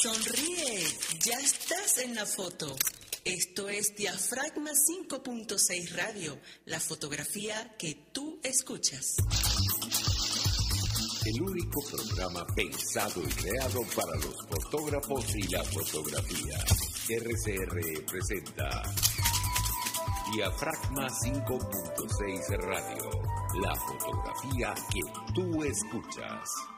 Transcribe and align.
Sonríe, 0.00 0.86
ya 1.24 1.38
estás 1.40 1.98
en 1.98 2.14
la 2.14 2.24
foto. 2.24 2.76
Esto 3.24 3.68
es 3.68 3.96
Diafragma 3.96 4.70
5.6 4.70 5.90
Radio, 5.96 6.38
la 6.66 6.78
fotografía 6.78 7.74
que 7.76 8.06
tú 8.12 8.38
escuchas. 8.44 9.16
El 11.24 11.42
único 11.42 11.82
programa 11.90 12.46
pensado 12.54 13.22
y 13.24 13.32
creado 13.32 13.82
para 13.96 14.14
los 14.18 14.36
fotógrafos 14.48 15.34
y 15.34 15.48
la 15.48 15.64
fotografía. 15.64 16.58
RCR 17.08 18.04
presenta 18.06 18.82
Diafragma 20.32 21.08
5.6 21.08 22.56
Radio, 22.58 23.10
la 23.62 23.74
fotografía 23.74 24.74
que 24.92 25.00
tú 25.34 25.64
escuchas. 25.64 26.77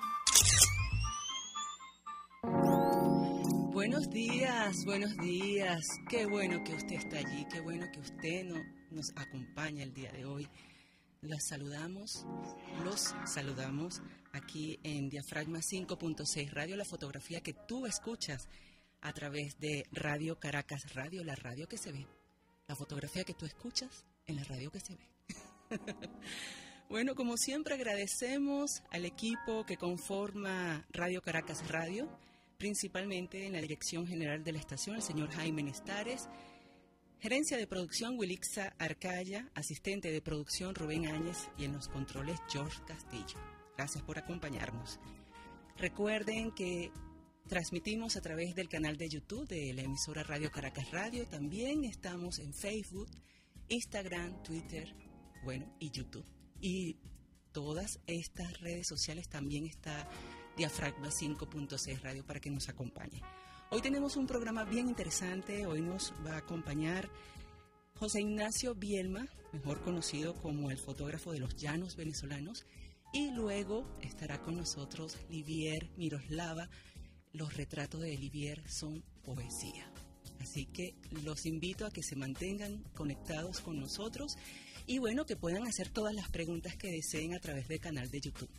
Buenos 3.91 4.11
días, 4.11 4.85
buenos 4.85 5.17
días. 5.17 5.85
Qué 6.09 6.25
bueno 6.25 6.63
que 6.63 6.75
usted 6.75 6.95
está 6.95 7.19
allí, 7.19 7.45
qué 7.53 7.59
bueno 7.59 7.91
que 7.93 7.99
usted 7.99 8.45
no, 8.45 8.63
nos 8.93 9.11
acompaña 9.17 9.83
el 9.83 9.93
día 9.93 10.13
de 10.13 10.25
hoy. 10.25 10.49
Las 11.23 11.49
saludamos, 11.49 12.25
los 12.85 13.13
saludamos 13.27 14.01
aquí 14.31 14.79
en 14.85 15.09
Diafragma 15.09 15.59
5.6 15.59 16.53
Radio, 16.53 16.77
la 16.77 16.85
fotografía 16.85 17.41
que 17.41 17.53
tú 17.53 17.85
escuchas 17.85 18.49
a 19.01 19.13
través 19.13 19.59
de 19.59 19.85
Radio 19.91 20.39
Caracas 20.39 20.95
Radio, 20.95 21.25
la 21.25 21.35
radio 21.35 21.67
que 21.67 21.77
se 21.77 21.91
ve. 21.91 22.07
La 22.69 22.77
fotografía 22.77 23.25
que 23.25 23.35
tú 23.35 23.45
escuchas 23.45 24.05
en 24.29 24.37
la 24.37 24.45
radio 24.45 24.71
que 24.71 24.79
se 24.79 24.95
ve. 24.95 25.09
bueno, 26.89 27.17
como 27.17 27.37
siempre 27.37 27.75
agradecemos 27.75 28.85
al 28.93 29.05
equipo 29.05 29.67
que 29.67 29.77
conforma 29.77 30.87
Radio 30.93 31.23
Caracas 31.23 31.67
Radio 31.67 32.09
principalmente 32.61 33.47
en 33.47 33.55
la 33.55 33.61
dirección 33.63 34.07
general 34.07 34.45
de 34.45 34.53
la 34.53 34.59
estación, 34.59 34.95
el 34.95 35.03
señor 35.03 35.31
Jaime 35.31 35.63
Nestares, 35.63 36.29
gerencia 37.19 37.57
de 37.57 37.67
producción 37.67 38.19
Wilixa 38.19 38.75
Arcaya, 38.79 39.51
asistente 39.55 40.13
de 40.13 40.21
producción 40.21 40.75
Rubén 40.75 41.07
Áñez 41.07 41.49
y 41.57 41.65
en 41.65 41.73
los 41.73 41.89
controles 41.89 42.39
George 42.51 42.79
Castillo. 42.87 43.41
Gracias 43.79 44.05
por 44.05 44.19
acompañarnos. 44.19 45.01
Recuerden 45.79 46.53
que 46.53 46.93
transmitimos 47.49 48.17
a 48.17 48.21
través 48.21 48.55
del 48.55 48.69
canal 48.69 48.99
de 48.99 49.09
YouTube 49.09 49.49
de 49.49 49.73
la 49.73 49.81
emisora 49.81 50.23
Radio 50.23 50.51
Caracas 50.51 50.91
Radio. 50.91 51.27
También 51.27 51.85
estamos 51.85 52.39
en 52.39 52.53
Facebook, 52.53 53.09
Instagram, 53.69 54.43
Twitter, 54.43 54.95
bueno, 55.45 55.75
y 55.79 55.91
YouTube. 55.91 56.27
Y 56.61 56.99
todas 57.53 58.01
estas 58.07 58.61
redes 58.61 58.87
sociales 58.87 59.31
también 59.31 59.65
está 59.65 60.07
Diafragma 60.57 61.09
5.6 61.09 62.01
Radio 62.03 62.25
para 62.25 62.41
que 62.41 62.51
nos 62.51 62.69
acompañe. 62.69 63.23
Hoy 63.71 63.81
tenemos 63.81 64.17
un 64.17 64.27
programa 64.27 64.65
bien 64.65 64.89
interesante, 64.89 65.67
hoy 65.67 65.81
nos 65.81 66.13
va 66.27 66.35
a 66.35 66.39
acompañar 66.39 67.09
José 67.95 68.21
Ignacio 68.21 68.75
Bielma, 68.75 69.29
mejor 69.53 69.81
conocido 69.83 70.35
como 70.35 70.71
el 70.71 70.79
fotógrafo 70.79 71.33
de 71.33 71.39
los 71.39 71.55
llanos 71.57 71.97
venezolanos, 71.97 72.67
y 73.13 73.31
luego 73.31 73.87
estará 74.01 74.41
con 74.41 74.57
nosotros 74.57 75.19
Livier 75.29 75.91
Miroslava. 75.97 76.69
Los 77.33 77.57
retratos 77.57 78.01
de 78.01 78.17
Livier 78.17 78.63
son 78.69 79.05
poesía. 79.23 79.91
Así 80.41 80.67
que 80.67 80.95
los 81.25 81.47
invito 81.47 81.87
a 81.87 81.91
que 81.91 82.03
se 82.03 82.17
mantengan 82.17 82.83
conectados 82.95 83.61
con 83.61 83.79
nosotros 83.79 84.39
y 84.87 84.99
bueno, 84.99 85.27
que 85.27 85.37
puedan 85.37 85.67
hacer 85.67 85.89
todas 85.91 86.15
las 86.15 86.31
preguntas 86.31 86.77
que 86.77 86.91
deseen 86.91 87.35
a 87.35 87.39
través 87.39 87.69
del 87.69 87.81
canal 87.81 88.11
de 88.11 88.21
YouTube. 88.21 88.51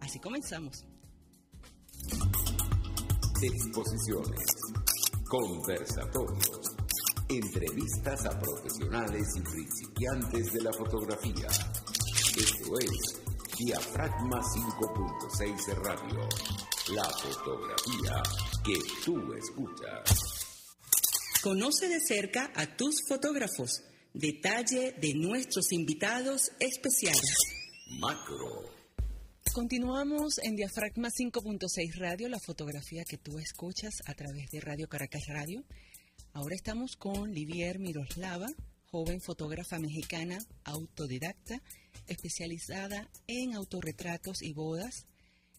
Así 0.00 0.18
comenzamos. 0.18 0.84
Exposiciones, 3.40 4.46
conversatorios, 5.28 6.74
entrevistas 7.28 8.26
a 8.26 8.36
profesionales 8.36 9.28
y 9.36 9.40
principiantes 9.42 10.52
de 10.54 10.62
la 10.62 10.72
fotografía. 10.72 11.46
Esto 12.36 12.78
es 12.80 13.22
Diafragma 13.56 14.40
5.6 14.42 15.74
Radio, 15.84 16.28
la 16.92 17.04
fotografía 17.04 18.22
que 18.64 18.74
tú 19.04 19.32
escuchas. 19.32 20.46
Conoce 21.40 21.86
de 21.86 22.00
cerca 22.00 22.50
a 22.56 22.76
tus 22.76 23.06
fotógrafos. 23.06 23.84
Detalle 24.14 24.96
de 25.00 25.14
nuestros 25.14 25.70
invitados 25.70 26.50
especiales. 26.58 27.36
Macro 28.00 28.77
Continuamos 29.58 30.38
en 30.44 30.54
Diafragma 30.54 31.08
5.6 31.08 31.96
Radio, 31.96 32.28
la 32.28 32.38
fotografía 32.38 33.02
que 33.02 33.18
tú 33.18 33.40
escuchas 33.40 33.92
a 34.06 34.14
través 34.14 34.52
de 34.52 34.60
Radio 34.60 34.88
Caracas 34.88 35.26
Radio. 35.26 35.64
Ahora 36.32 36.54
estamos 36.54 36.94
con 36.94 37.34
Livier 37.34 37.80
Miroslava, 37.80 38.46
joven 38.92 39.20
fotógrafa 39.20 39.80
mexicana 39.80 40.38
autodidacta, 40.62 41.60
especializada 42.06 43.10
en 43.26 43.54
autorretratos 43.54 44.42
y 44.42 44.52
bodas. 44.52 45.06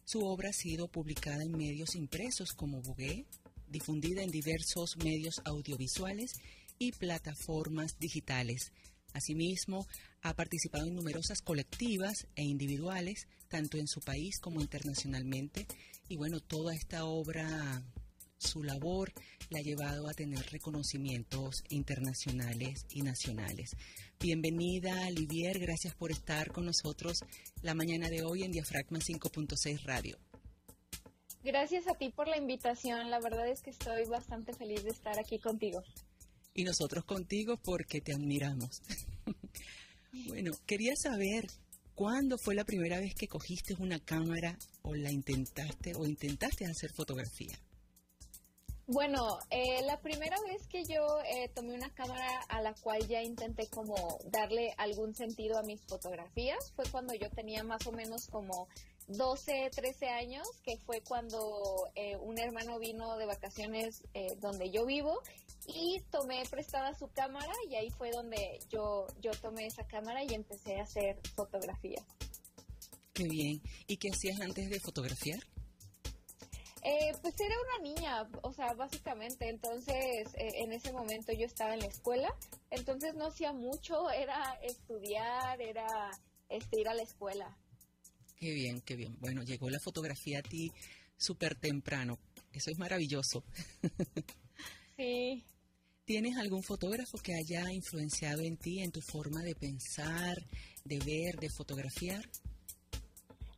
Su 0.06 0.20
obra 0.24 0.48
ha 0.48 0.54
sido 0.54 0.88
publicada 0.88 1.42
en 1.42 1.52
medios 1.52 1.94
impresos 1.94 2.52
como 2.52 2.80
Vogue, 2.80 3.26
difundida 3.68 4.22
en 4.22 4.30
diversos 4.30 4.96
medios 4.96 5.42
audiovisuales 5.44 6.32
y 6.78 6.92
plataformas 6.92 7.98
digitales. 7.98 8.72
Asimismo, 9.12 9.86
ha 10.22 10.34
participado 10.34 10.86
en 10.86 10.94
numerosas 10.94 11.40
colectivas 11.42 12.26
e 12.34 12.42
individuales, 12.42 13.26
tanto 13.48 13.78
en 13.78 13.86
su 13.86 14.00
país 14.00 14.38
como 14.40 14.60
internacionalmente. 14.60 15.66
Y 16.08 16.16
bueno, 16.16 16.40
toda 16.40 16.74
esta 16.74 17.04
obra, 17.04 17.82
su 18.36 18.62
labor, 18.62 19.12
la 19.48 19.58
ha 19.58 19.62
llevado 19.62 20.08
a 20.08 20.14
tener 20.14 20.44
reconocimientos 20.50 21.62
internacionales 21.70 22.86
y 22.90 23.02
nacionales. 23.02 23.76
Bienvenida, 24.18 25.06
Olivier, 25.08 25.58
gracias 25.58 25.94
por 25.94 26.10
estar 26.10 26.52
con 26.52 26.66
nosotros 26.66 27.20
la 27.62 27.74
mañana 27.74 28.08
de 28.08 28.22
hoy 28.22 28.42
en 28.42 28.52
Diafragma 28.52 28.98
5.6 28.98 29.82
Radio. 29.84 30.18
Gracias 31.42 31.88
a 31.88 31.94
ti 31.94 32.10
por 32.10 32.28
la 32.28 32.36
invitación, 32.36 33.10
la 33.10 33.18
verdad 33.18 33.48
es 33.48 33.62
que 33.62 33.70
estoy 33.70 34.04
bastante 34.04 34.52
feliz 34.52 34.84
de 34.84 34.90
estar 34.90 35.18
aquí 35.18 35.38
contigo. 35.38 35.82
Y 36.52 36.64
nosotros 36.64 37.04
contigo 37.04 37.56
porque 37.64 38.02
te 38.02 38.12
admiramos. 38.12 38.82
Bueno, 40.12 40.52
quería 40.66 40.94
saber 40.96 41.46
cuándo 41.94 42.38
fue 42.38 42.54
la 42.54 42.64
primera 42.64 42.98
vez 42.98 43.14
que 43.14 43.28
cogiste 43.28 43.74
una 43.78 43.98
cámara 43.98 44.58
o 44.82 44.94
la 44.94 45.10
intentaste 45.10 45.94
o 45.94 46.06
intentaste 46.06 46.66
hacer 46.66 46.90
fotografía. 46.92 47.58
Bueno, 48.92 49.38
eh, 49.50 49.82
la 49.86 50.00
primera 50.00 50.36
vez 50.48 50.66
que 50.66 50.82
yo 50.84 51.20
eh, 51.20 51.48
tomé 51.54 51.74
una 51.74 51.90
cámara 51.90 52.40
a 52.48 52.60
la 52.60 52.74
cual 52.74 53.06
ya 53.06 53.22
intenté 53.22 53.68
como 53.68 54.18
darle 54.32 54.74
algún 54.78 55.14
sentido 55.14 55.58
a 55.58 55.62
mis 55.62 55.80
fotografías 55.86 56.72
fue 56.74 56.84
cuando 56.90 57.14
yo 57.14 57.30
tenía 57.30 57.62
más 57.62 57.86
o 57.86 57.92
menos 57.92 58.26
como 58.26 58.66
12, 59.10 59.70
13 59.74 60.08
años, 60.08 60.48
que 60.62 60.76
fue 60.78 61.02
cuando 61.02 61.90
eh, 61.94 62.16
un 62.16 62.38
hermano 62.38 62.78
vino 62.78 63.16
de 63.16 63.26
vacaciones 63.26 64.02
donde 64.40 64.70
yo 64.70 64.86
vivo 64.86 65.20
y 65.66 66.00
tomé 66.10 66.42
prestada 66.50 66.94
su 66.94 67.08
cámara 67.08 67.52
y 67.68 67.74
ahí 67.76 67.90
fue 67.90 68.10
donde 68.10 68.58
yo, 68.68 69.06
yo 69.20 69.30
tomé 69.32 69.66
esa 69.66 69.86
cámara 69.86 70.22
y 70.24 70.34
empecé 70.34 70.78
a 70.80 70.84
hacer 70.84 71.18
fotografía. 71.34 72.02
Qué 73.12 73.24
bien. 73.24 73.62
¿Y 73.86 73.96
qué 73.96 74.08
hacías 74.10 74.40
antes 74.40 74.70
de 74.70 74.80
fotografiar? 74.80 75.40
Eh, 76.82 77.12
pues 77.20 77.38
era 77.38 77.54
una 77.60 77.90
niña, 77.90 78.30
o 78.42 78.52
sea, 78.54 78.72
básicamente, 78.72 79.50
entonces 79.50 80.28
eh, 80.34 80.62
en 80.62 80.72
ese 80.72 80.92
momento 80.92 81.30
yo 81.32 81.44
estaba 81.44 81.74
en 81.74 81.80
la 81.80 81.86
escuela, 81.86 82.34
entonces 82.70 83.14
no 83.14 83.26
hacía 83.26 83.52
mucho, 83.52 84.10
era 84.10 84.58
estudiar, 84.62 85.60
era 85.60 86.10
este, 86.48 86.80
ir 86.80 86.88
a 86.88 86.94
la 86.94 87.02
escuela. 87.02 87.54
Qué 88.40 88.52
bien, 88.54 88.80
qué 88.80 88.96
bien. 88.96 89.18
Bueno, 89.20 89.42
llegó 89.42 89.68
la 89.68 89.78
fotografía 89.78 90.38
a 90.38 90.42
ti 90.42 90.72
súper 91.18 91.54
temprano, 91.54 92.18
eso 92.52 92.70
es 92.70 92.78
maravilloso. 92.78 93.44
Sí. 94.96 95.42
¿Tienes 96.04 96.36
algún 96.36 96.62
fotógrafo 96.62 97.16
que 97.16 97.34
haya 97.34 97.72
influenciado 97.72 98.42
en 98.42 98.58
ti, 98.58 98.80
en 98.80 98.92
tu 98.92 99.00
forma 99.00 99.40
de 99.40 99.54
pensar, 99.54 100.36
de 100.84 100.98
ver, 100.98 101.40
de 101.40 101.48
fotografiar? 101.48 102.22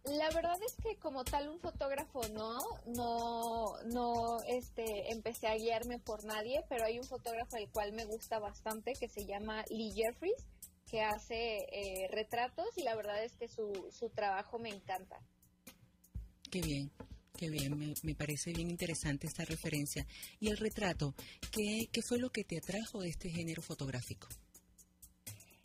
La 0.05 0.31
verdad 0.31 0.57
es 0.65 0.77
que 0.77 0.97
como 1.01 1.25
tal 1.25 1.49
un 1.49 1.59
fotógrafo 1.59 2.21
no, 2.29 2.59
no, 2.87 3.83
no, 3.87 4.41
este, 4.47 5.11
empecé 5.11 5.49
a 5.49 5.57
guiarme 5.57 5.99
por 5.99 6.23
nadie, 6.25 6.65
pero 6.69 6.85
hay 6.85 7.01
un 7.01 7.05
fotógrafo 7.05 7.57
el 7.57 7.69
cual 7.71 7.93
me 7.93 8.05
gusta 8.05 8.39
bastante 8.39 8.93
que 8.93 9.09
se 9.09 9.27
llama 9.27 9.65
Lee 9.69 9.93
Jeffries, 9.97 10.47
que 10.93 11.01
hace 11.01 11.67
eh, 11.73 12.07
retratos 12.11 12.69
y 12.77 12.83
la 12.83 12.95
verdad 12.95 13.25
es 13.25 13.35
que 13.35 13.49
su, 13.49 13.89
su 13.91 14.11
trabajo 14.11 14.59
me 14.59 14.69
encanta. 14.69 15.19
Qué 16.51 16.61
bien 16.61 16.93
qué 17.43 17.51
bien, 17.51 17.95
me, 18.05 18.15
parece 18.15 18.53
bien 18.53 18.71
interesante 18.71 19.27
esta 19.27 19.45
referencia. 19.45 20.07
Y 20.39 20.49
el 20.49 20.59
retrato, 20.59 21.13
¿qué, 21.51 21.89
¿qué 21.91 22.01
fue 22.01 22.21
lo 22.21 22.31
que 22.31 22.45
te 22.45 22.59
atrajo 22.59 23.01
de 23.01 23.09
este 23.09 23.31
género 23.31 23.63
fotográfico? 23.63 24.29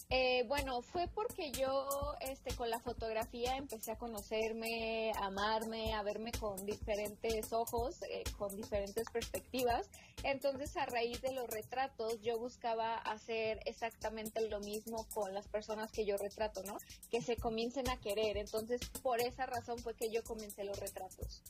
Eh, 0.09 0.45
bueno, 0.48 0.81
fue 0.81 1.09
porque 1.09 1.51
yo 1.51 2.15
este, 2.21 2.56
con 2.56 2.69
la 2.69 2.80
fotografía 2.80 3.57
empecé 3.57 3.92
a 3.92 3.98
conocerme, 3.98 5.12
a 5.12 5.25
amarme, 5.25 5.94
a 5.94 6.01
verme 6.01 6.31
con 6.31 6.65
diferentes 6.65 7.51
ojos, 7.51 8.01
eh, 8.04 8.24
con 8.38 8.56
diferentes 8.56 9.09
perspectivas. 9.12 9.89
Entonces, 10.24 10.77
a 10.77 10.86
raíz 10.86 11.21
de 11.21 11.33
los 11.33 11.50
retratos, 11.50 12.21
yo 12.21 12.39
buscaba 12.39 12.95
hacer 12.95 13.59
exactamente 13.65 14.48
lo 14.48 14.62
mismo 14.62 15.06
con 15.13 15.33
las 15.33 15.50
personas 15.50 15.92
que 15.92 16.06
yo 16.06 16.15
retrato, 16.15 16.63
¿no? 16.63 16.77
Que 17.12 17.21
se 17.21 17.36
comiencen 17.36 17.89
a 17.89 18.00
querer. 18.00 18.38
Entonces, 18.38 18.80
por 19.03 19.19
esa 19.19 19.45
razón 19.45 19.77
fue 19.80 19.94
que 19.94 20.10
yo 20.10 20.24
comencé 20.24 20.63
los 20.63 20.80
retratos. 20.80 21.44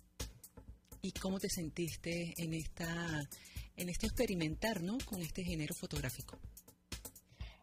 ¿Y 1.03 1.12
cómo 1.12 1.39
te 1.39 1.50
sentiste 1.50 2.33
en 2.38 2.56
esta, 2.56 3.21
en 3.75 3.89
este 3.89 4.07
experimentar, 4.07 4.81
¿no? 4.81 4.98
Con 5.06 5.21
este 5.21 5.44
género 5.44 5.75
fotográfico. 5.75 6.39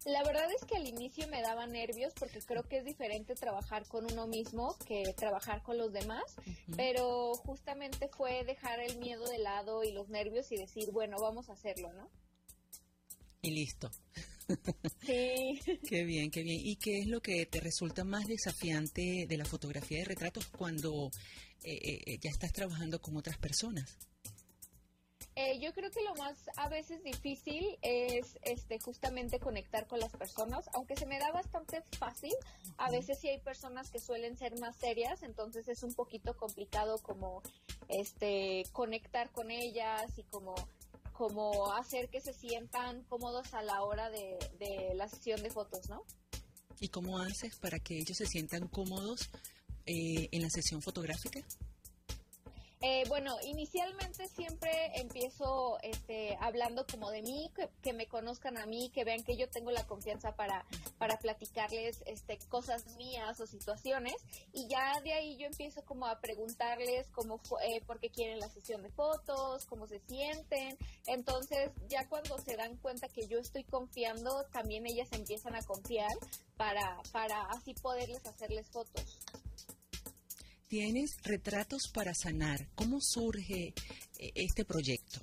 La 0.05 0.23
verdad 0.23 0.51
es 0.53 0.65
que 0.67 0.77
al 0.77 0.87
inicio 0.87 1.27
me 1.29 1.41
daba 1.41 1.67
nervios 1.67 2.13
porque 2.19 2.41
creo 2.41 2.63
que 2.63 2.79
es 2.79 2.85
diferente 2.85 3.35
trabajar 3.35 3.87
con 3.87 4.05
uno 4.11 4.27
mismo 4.27 4.77
que 4.87 5.15
trabajar 5.17 5.63
con 5.63 5.79
los 5.79 5.93
demás, 5.93 6.23
pero 6.77 7.35
justamente 7.37 8.09
fue 8.09 8.45
dejar 8.45 8.81
el 8.81 8.99
miedo 8.99 9.27
de 9.27 9.39
lado 9.39 9.83
y 9.83 9.93
los 9.93 10.11
nervios 10.11 10.53
y 10.53 10.57
decir, 10.57 10.91
bueno, 10.93 11.17
vamos 11.21 11.49
a 11.49 11.55
hacerlo, 11.55 11.93
¿no? 11.95 12.11
Y 13.43 13.51
listo. 13.51 13.91
Sí. 15.07 15.59
qué 15.89 16.05
bien, 16.05 16.31
qué 16.31 16.43
bien. 16.43 16.61
¿Y 16.63 16.77
qué 16.77 16.99
es 16.99 17.07
lo 17.07 17.23
que 17.23 17.47
te 17.47 17.61
resulta 17.61 18.05
más 18.05 18.27
desafiante 18.27 19.27
de 19.27 19.37
la 19.39 19.47
fotografía 19.47 19.99
de 20.01 20.05
retratos 20.05 20.49
cuando 20.49 21.11
eh, 21.63 21.73
eh, 21.73 22.03
eh, 22.05 22.19
ya 22.21 22.29
estás 22.29 22.53
trabajando 22.53 23.01
con 23.01 23.17
otras 23.17 23.39
personas? 23.39 23.97
Eh, 25.37 25.59
yo 25.59 25.73
creo 25.73 25.91
que 25.91 26.01
lo 26.03 26.15
más 26.15 26.37
a 26.57 26.69
veces 26.69 27.03
difícil 27.03 27.77
es 27.83 28.39
este 28.43 28.79
justamente 28.79 29.41
conectar 29.41 29.87
con 29.89 29.99
las 29.99 30.13
personas, 30.13 30.71
aunque 30.75 30.97
se 30.97 31.07
me 31.07 31.19
da 31.19 31.33
bastante 31.33 31.83
fácil, 31.99 32.33
a 32.79 32.89
veces 32.91 33.19
sí 33.19 33.29
hay 33.29 33.41
personas 33.41 33.91
que 33.91 33.99
suelen 33.99 34.37
ser 34.37 34.57
más 34.61 34.77
serias, 34.77 35.25
entonces 35.25 35.67
es 35.67 35.83
un 35.83 35.93
poquito 35.93 36.37
complicado 36.37 36.99
como 36.99 37.43
este 37.89 38.63
conectar 38.73 39.31
con 39.33 39.51
ellas 39.51 40.17
y 40.17 40.23
como 40.25 40.55
como 41.15 41.73
hacer 41.73 42.09
que 42.09 42.21
se 42.21 42.33
sientan 42.33 43.05
cómodos 43.05 43.55
a 43.55 43.63
la 43.63 43.83
hora 43.83 44.11
de, 44.11 44.37
la 44.95 45.09
sesión 45.09 45.43
de 45.43 45.51
fotos, 45.51 45.89
¿no? 45.89 46.03
¿Y 46.81 46.89
cómo 46.89 47.19
haces 47.19 47.57
para 47.57 47.79
que 47.79 47.99
ellos 47.99 48.17
se 48.19 48.27
sientan 48.27 48.67
cómodos 48.67 49.31
eh, 49.87 50.29
en 50.33 50.43
la 50.43 50.51
sesión 50.51 50.83
fotográfica? 50.83 51.41
Eh, 52.87 53.05
bueno, 53.09 53.35
inicialmente 53.43 54.29
siempre 54.29 54.71
empiezo 54.97 55.79
este, 55.81 56.37
hablando 56.39 56.85
como 56.87 57.11
de 57.11 57.23
mí, 57.23 57.51
que, 57.83 57.95
me 57.95 58.07
conozcan 58.07 58.59
a 58.59 58.67
mí, 58.67 58.91
que 58.93 59.05
vean 59.05 59.25
que 59.25 59.39
yo 59.39 59.49
tengo 59.49 59.71
la 59.71 59.87
confianza 59.87 60.37
para, 60.37 60.67
para 60.99 61.17
platicarles 61.17 62.03
este, 62.05 62.39
cosas 62.51 62.85
mías 62.99 63.41
o 63.41 63.47
situaciones 63.47 64.17
y 64.53 64.69
ya 64.69 65.01
de 65.01 65.15
ahí 65.15 65.39
yo 65.39 65.47
empiezo 65.47 65.83
como 65.87 66.05
a 66.07 66.21
preguntarles 66.21 67.09
cómo 67.13 67.41
eh, 67.63 67.81
por 67.87 68.01
qué 68.01 68.11
quieren 68.11 68.39
la 68.39 68.51
sesión 68.51 68.83
de 68.83 68.91
fotos, 68.91 69.65
cómo 69.65 69.87
se 69.87 70.01
sienten. 70.01 70.77
Entonces 71.07 71.71
ya 71.89 72.07
cuando 72.11 72.37
se 72.37 72.55
dan 72.55 72.77
cuenta 72.77 73.09
que 73.09 73.27
yo 73.27 73.39
estoy 73.39 73.65
confiando, 73.65 74.45
también 74.53 74.87
ellas 74.87 75.09
empiezan 75.13 75.55
a 75.55 75.63
confiar 75.63 76.13
para, 76.59 77.01
para 77.13 77.45
así 77.45 77.73
poderles 77.73 78.27
hacerles 78.27 78.69
fotos 78.69 79.24
tienes 80.75 81.19
retratos 81.23 81.87
para 81.87 82.15
sanar. 82.15 82.67
¿Cómo 82.75 83.01
surge 83.01 83.75
eh, 84.19 84.33
este 84.35 84.65
proyecto? 84.65 85.21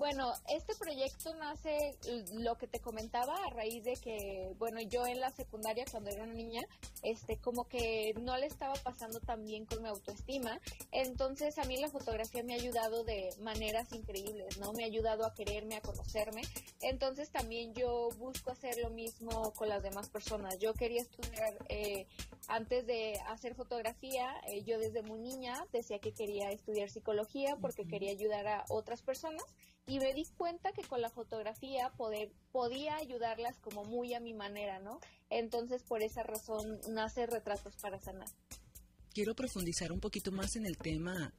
Bueno, 0.00 0.32
este 0.48 0.74
proyecto 0.76 1.34
nace, 1.34 1.94
lo 2.32 2.56
que 2.56 2.66
te 2.66 2.80
comentaba, 2.80 3.34
a 3.44 3.50
raíz 3.50 3.84
de 3.84 3.92
que, 3.96 4.50
bueno, 4.58 4.80
yo 4.80 5.06
en 5.06 5.20
la 5.20 5.30
secundaria, 5.30 5.84
cuando 5.90 6.08
era 6.08 6.24
una 6.24 6.32
niña, 6.32 6.62
este, 7.02 7.36
como 7.36 7.68
que 7.68 8.14
no 8.18 8.34
le 8.38 8.46
estaba 8.46 8.72
pasando 8.82 9.20
tan 9.20 9.44
bien 9.44 9.66
con 9.66 9.82
mi 9.82 9.90
autoestima. 9.90 10.58
Entonces, 10.90 11.58
a 11.58 11.64
mí 11.64 11.76
la 11.76 11.90
fotografía 11.90 12.42
me 12.42 12.54
ha 12.54 12.56
ayudado 12.56 13.04
de 13.04 13.28
maneras 13.42 13.92
increíbles, 13.92 14.56
¿no? 14.56 14.72
Me 14.72 14.84
ha 14.84 14.86
ayudado 14.86 15.26
a 15.26 15.34
quererme, 15.34 15.76
a 15.76 15.82
conocerme. 15.82 16.40
Entonces, 16.80 17.28
también 17.28 17.74
yo 17.74 18.08
busco 18.16 18.52
hacer 18.52 18.78
lo 18.78 18.88
mismo 18.88 19.52
con 19.52 19.68
las 19.68 19.82
demás 19.82 20.08
personas. 20.08 20.56
Yo 20.58 20.72
quería 20.72 21.02
estudiar, 21.02 21.58
eh, 21.68 22.06
antes 22.48 22.86
de 22.86 23.20
hacer 23.28 23.54
fotografía, 23.54 24.32
eh, 24.48 24.62
yo 24.62 24.78
desde 24.78 25.02
muy 25.02 25.18
niña 25.18 25.66
decía 25.74 25.98
que 25.98 26.14
quería 26.14 26.50
estudiar 26.52 26.88
psicología 26.88 27.58
porque 27.60 27.84
quería 27.84 28.12
ayudar 28.12 28.46
a 28.48 28.64
otras 28.70 29.02
personas 29.02 29.44
y 29.90 29.98
me 29.98 30.14
di 30.14 30.24
cuenta 30.36 30.70
que 30.72 30.82
con 30.82 31.00
la 31.00 31.10
fotografía 31.10 31.90
poder, 31.96 32.30
podía 32.52 32.94
ayudarlas 32.94 33.58
como 33.58 33.84
muy 33.84 34.14
a 34.14 34.20
mi 34.20 34.34
manera, 34.34 34.78
¿no? 34.78 35.00
Entonces 35.30 35.82
por 35.82 36.00
esa 36.00 36.22
razón 36.22 36.80
nace 36.90 37.26
Retratos 37.26 37.74
para 37.74 37.98
Sanar. 37.98 38.28
Quiero 39.12 39.34
profundizar 39.34 39.90
un 39.90 39.98
poquito 39.98 40.30
más 40.30 40.54
en 40.54 40.64
el 40.64 40.78
tema, 40.78 41.34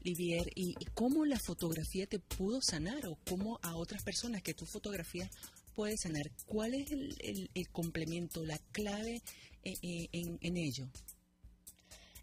Livier, 0.00 0.50
y, 0.56 0.74
cómo 0.94 1.24
la 1.24 1.38
fotografía 1.38 2.08
te 2.08 2.18
pudo 2.18 2.60
sanar 2.60 3.06
o 3.06 3.16
cómo 3.30 3.60
a 3.62 3.76
otras 3.76 4.02
personas 4.02 4.42
que 4.42 4.54
tu 4.54 4.66
fotografía 4.66 5.30
puede 5.76 5.96
sanar. 5.96 6.32
¿Cuál 6.46 6.74
es 6.74 6.90
el, 6.90 7.68
complemento, 7.70 8.44
la 8.44 8.58
clave 8.72 9.22
eh, 9.62 9.74
eh, 9.82 10.08
en, 10.10 10.38
en 10.40 10.56
ello? 10.56 10.88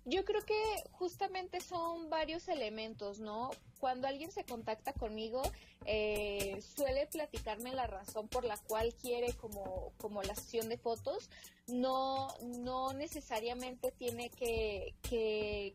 Yo 0.04 0.26
creo 0.26 0.42
que 0.42 0.62
justamente 0.92 1.62
son 1.62 2.10
varios 2.10 2.50
elementos, 2.50 3.20
¿no? 3.20 3.52
Cuando 3.82 4.08
alguien 4.08 4.32
se 4.32 4.46
contacta 4.46 4.94
conmigo, 4.94 5.42
eh, 5.86 6.62
suele 6.62 7.08
platicarme 7.08 7.74
la 7.74 7.88
razón 7.88 8.28
por 8.28 8.46
la 8.46 8.58
cual 8.58 8.94
quiere 8.94 9.34
como, 9.34 9.92
como 9.98 10.22
la 10.22 10.36
sesión 10.36 10.70
de 10.70 10.78
fotos. 10.78 11.32
No, 11.68 12.28
no 12.60 12.94
necesariamente 12.94 13.92
tiene 13.92 14.30
que, 14.30 14.94
que 15.02 15.74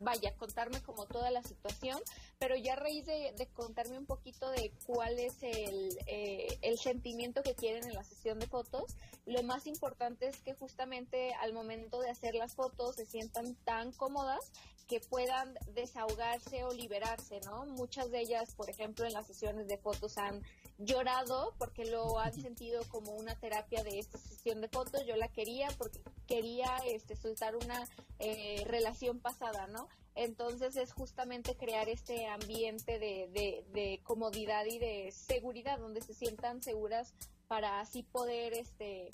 vaya, 0.00 0.34
contarme 0.36 0.80
como 0.82 1.06
toda 1.06 1.30
la 1.30 1.42
situación, 1.42 2.00
pero 2.38 2.56
ya 2.56 2.74
a 2.74 2.76
raíz 2.76 3.06
de, 3.06 3.48
contarme 3.54 3.98
un 3.98 4.06
poquito 4.06 4.50
de 4.50 4.72
cuál 4.86 5.18
es 5.18 5.42
el, 5.42 5.98
eh, 6.06 6.58
el 6.62 6.78
sentimiento 6.78 7.42
que 7.42 7.54
quieren 7.54 7.84
en 7.84 7.94
la 7.94 8.04
sesión 8.04 8.38
de 8.38 8.46
fotos, 8.46 8.96
lo 9.26 9.42
más 9.42 9.66
importante 9.66 10.26
es 10.26 10.38
que 10.38 10.54
justamente 10.54 11.34
al 11.34 11.52
momento 11.52 12.00
de 12.00 12.10
hacer 12.10 12.34
las 12.34 12.54
fotos 12.54 12.96
se 12.96 13.06
sientan 13.06 13.54
tan 13.64 13.92
cómodas 13.92 14.52
que 14.88 15.00
puedan 15.00 15.54
desahogarse 15.74 16.64
o 16.64 16.72
liberarse, 16.72 17.40
¿no? 17.44 17.66
Muchas 17.66 18.10
de 18.10 18.20
ellas, 18.20 18.54
por 18.54 18.70
ejemplo, 18.70 19.04
en 19.04 19.12
las 19.12 19.26
sesiones 19.26 19.68
de 19.68 19.76
fotos 19.76 20.16
han 20.16 20.42
llorado 20.78 21.54
porque 21.58 21.84
lo 21.84 22.20
han 22.20 22.32
sentido 22.32 22.82
como 22.88 23.12
una 23.12 23.34
terapia 23.34 23.82
de 23.82 23.98
esta 23.98 24.16
sesión 24.16 24.60
de 24.60 24.68
fotos. 24.68 25.04
Yo 25.06 25.16
la 25.16 25.28
quería 25.28 25.68
porque 25.76 26.00
quería 26.26 26.76
este, 26.86 27.16
soltar 27.16 27.56
una 27.56 27.88
eh, 28.20 28.62
relación 28.66 29.18
pasada, 29.18 29.66
¿no? 29.66 29.88
Entonces 30.14 30.76
es 30.76 30.92
justamente 30.92 31.56
crear 31.56 31.88
este 31.88 32.26
ambiente 32.26 32.98
de, 32.98 33.28
de, 33.72 34.00
comodidad 34.02 34.64
y 34.66 34.78
de 34.78 35.12
seguridad, 35.12 35.78
donde 35.78 36.00
se 36.00 36.14
sientan 36.14 36.62
seguras 36.62 37.14
para 37.46 37.80
así 37.80 38.02
poder 38.02 38.52
este, 38.54 39.10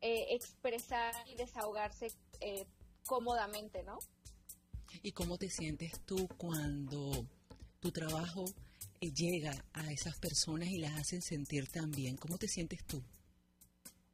eh, 0.00 0.26
expresar 0.30 1.14
y 1.26 1.34
desahogarse 1.36 2.12
eh, 2.40 2.66
cómodamente, 3.06 3.82
¿no? 3.82 3.98
¿Y 5.02 5.12
cómo 5.12 5.38
te 5.38 5.48
sientes 5.50 6.00
tú 6.04 6.28
cuando 6.36 7.12
tu 7.78 7.92
trabajo 7.92 8.44
llega 9.00 9.64
a 9.72 9.90
esas 9.92 10.18
personas 10.18 10.68
y 10.68 10.78
las 10.78 10.98
hacen 10.98 11.22
sentir 11.22 11.68
tan 11.68 11.90
bien? 11.90 12.16
¿Cómo 12.16 12.38
te 12.38 12.48
sientes 12.48 12.84
tú? 12.84 13.02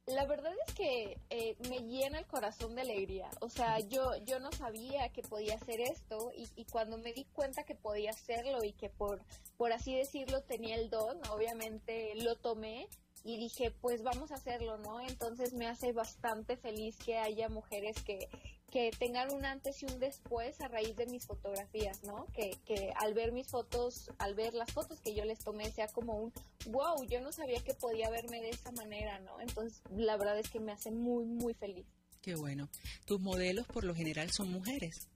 La 0.07 0.25
verdad 0.25 0.53
es 0.65 0.73
que 0.73 1.19
eh, 1.29 1.57
me 1.69 1.79
llena 1.79 2.19
el 2.19 2.25
corazón 2.27 2.75
de 2.75 2.81
alegría. 2.81 3.29
O 3.41 3.49
sea, 3.49 3.79
yo, 3.79 4.15
yo 4.25 4.39
no 4.39 4.53
sabía 4.53 5.09
que 5.09 5.21
podía 5.21 5.55
hacer 5.55 5.81
esto 5.81 6.31
y, 6.33 6.47
y, 6.55 6.63
cuando 6.63 6.97
me 6.97 7.11
di 7.11 7.25
cuenta 7.25 7.65
que 7.65 7.75
podía 7.75 8.11
hacerlo 8.11 8.63
y 8.63 8.71
que 8.71 8.89
por, 8.89 9.21
por 9.57 9.73
así 9.73 9.93
decirlo 9.93 10.41
tenía 10.43 10.75
el 10.75 10.89
don, 10.89 11.19
obviamente 11.27 12.13
lo 12.15 12.37
tomé 12.37 12.87
y 13.25 13.37
dije, 13.37 13.71
pues 13.81 14.01
vamos 14.03 14.31
a 14.31 14.35
hacerlo, 14.35 14.77
¿no? 14.77 15.01
Entonces 15.01 15.51
me 15.53 15.67
hace 15.67 15.91
bastante 15.91 16.55
feliz 16.55 16.95
que 17.05 17.17
haya 17.17 17.49
mujeres 17.49 18.01
que, 18.03 18.29
que 18.77 18.91
tengan 18.91 19.33
un 19.33 19.43
antes 19.43 19.81
y 19.81 19.87
un 19.87 19.99
después 19.99 20.61
a 20.61 20.67
raíz 20.67 20.95
de 20.95 21.07
mis 21.07 21.25
fotografías, 21.25 22.03
¿no? 22.03 22.27
Que, 22.27 22.51
que 22.63 22.93
al 22.97 23.15
ver 23.15 23.31
mis 23.31 23.47
fotos, 23.47 24.11
al 24.19 24.35
ver 24.35 24.53
las 24.53 24.71
fotos 24.71 25.01
que 25.01 25.15
yo 25.15 25.25
les 25.25 25.39
tomé, 25.39 25.71
sea 25.71 25.87
como 25.87 26.13
un, 26.13 26.33
wow, 26.67 27.03
yo 27.09 27.19
no 27.19 27.31
sabía 27.31 27.59
que 27.63 27.73
podía 27.73 28.11
verme 28.11 28.39
de 28.39 28.51
esa 28.51 28.71
manera, 28.73 29.17
¿no? 29.21 29.41
Entonces, 29.41 29.81
la 29.89 30.15
verdad 30.15 30.37
es 30.37 30.51
que 30.51 30.59
me 30.59 30.73
hace 30.73 30.91
muy, 30.91 31.25
muy 31.25 31.55
feliz. 31.55 31.87
Qué 32.21 32.35
bueno. 32.35 32.69
¿Tus 33.07 33.19
modelos 33.19 33.65
por 33.65 33.83
lo 33.83 33.95
general 33.95 34.29
son 34.29 34.51
mujeres? 34.51 35.07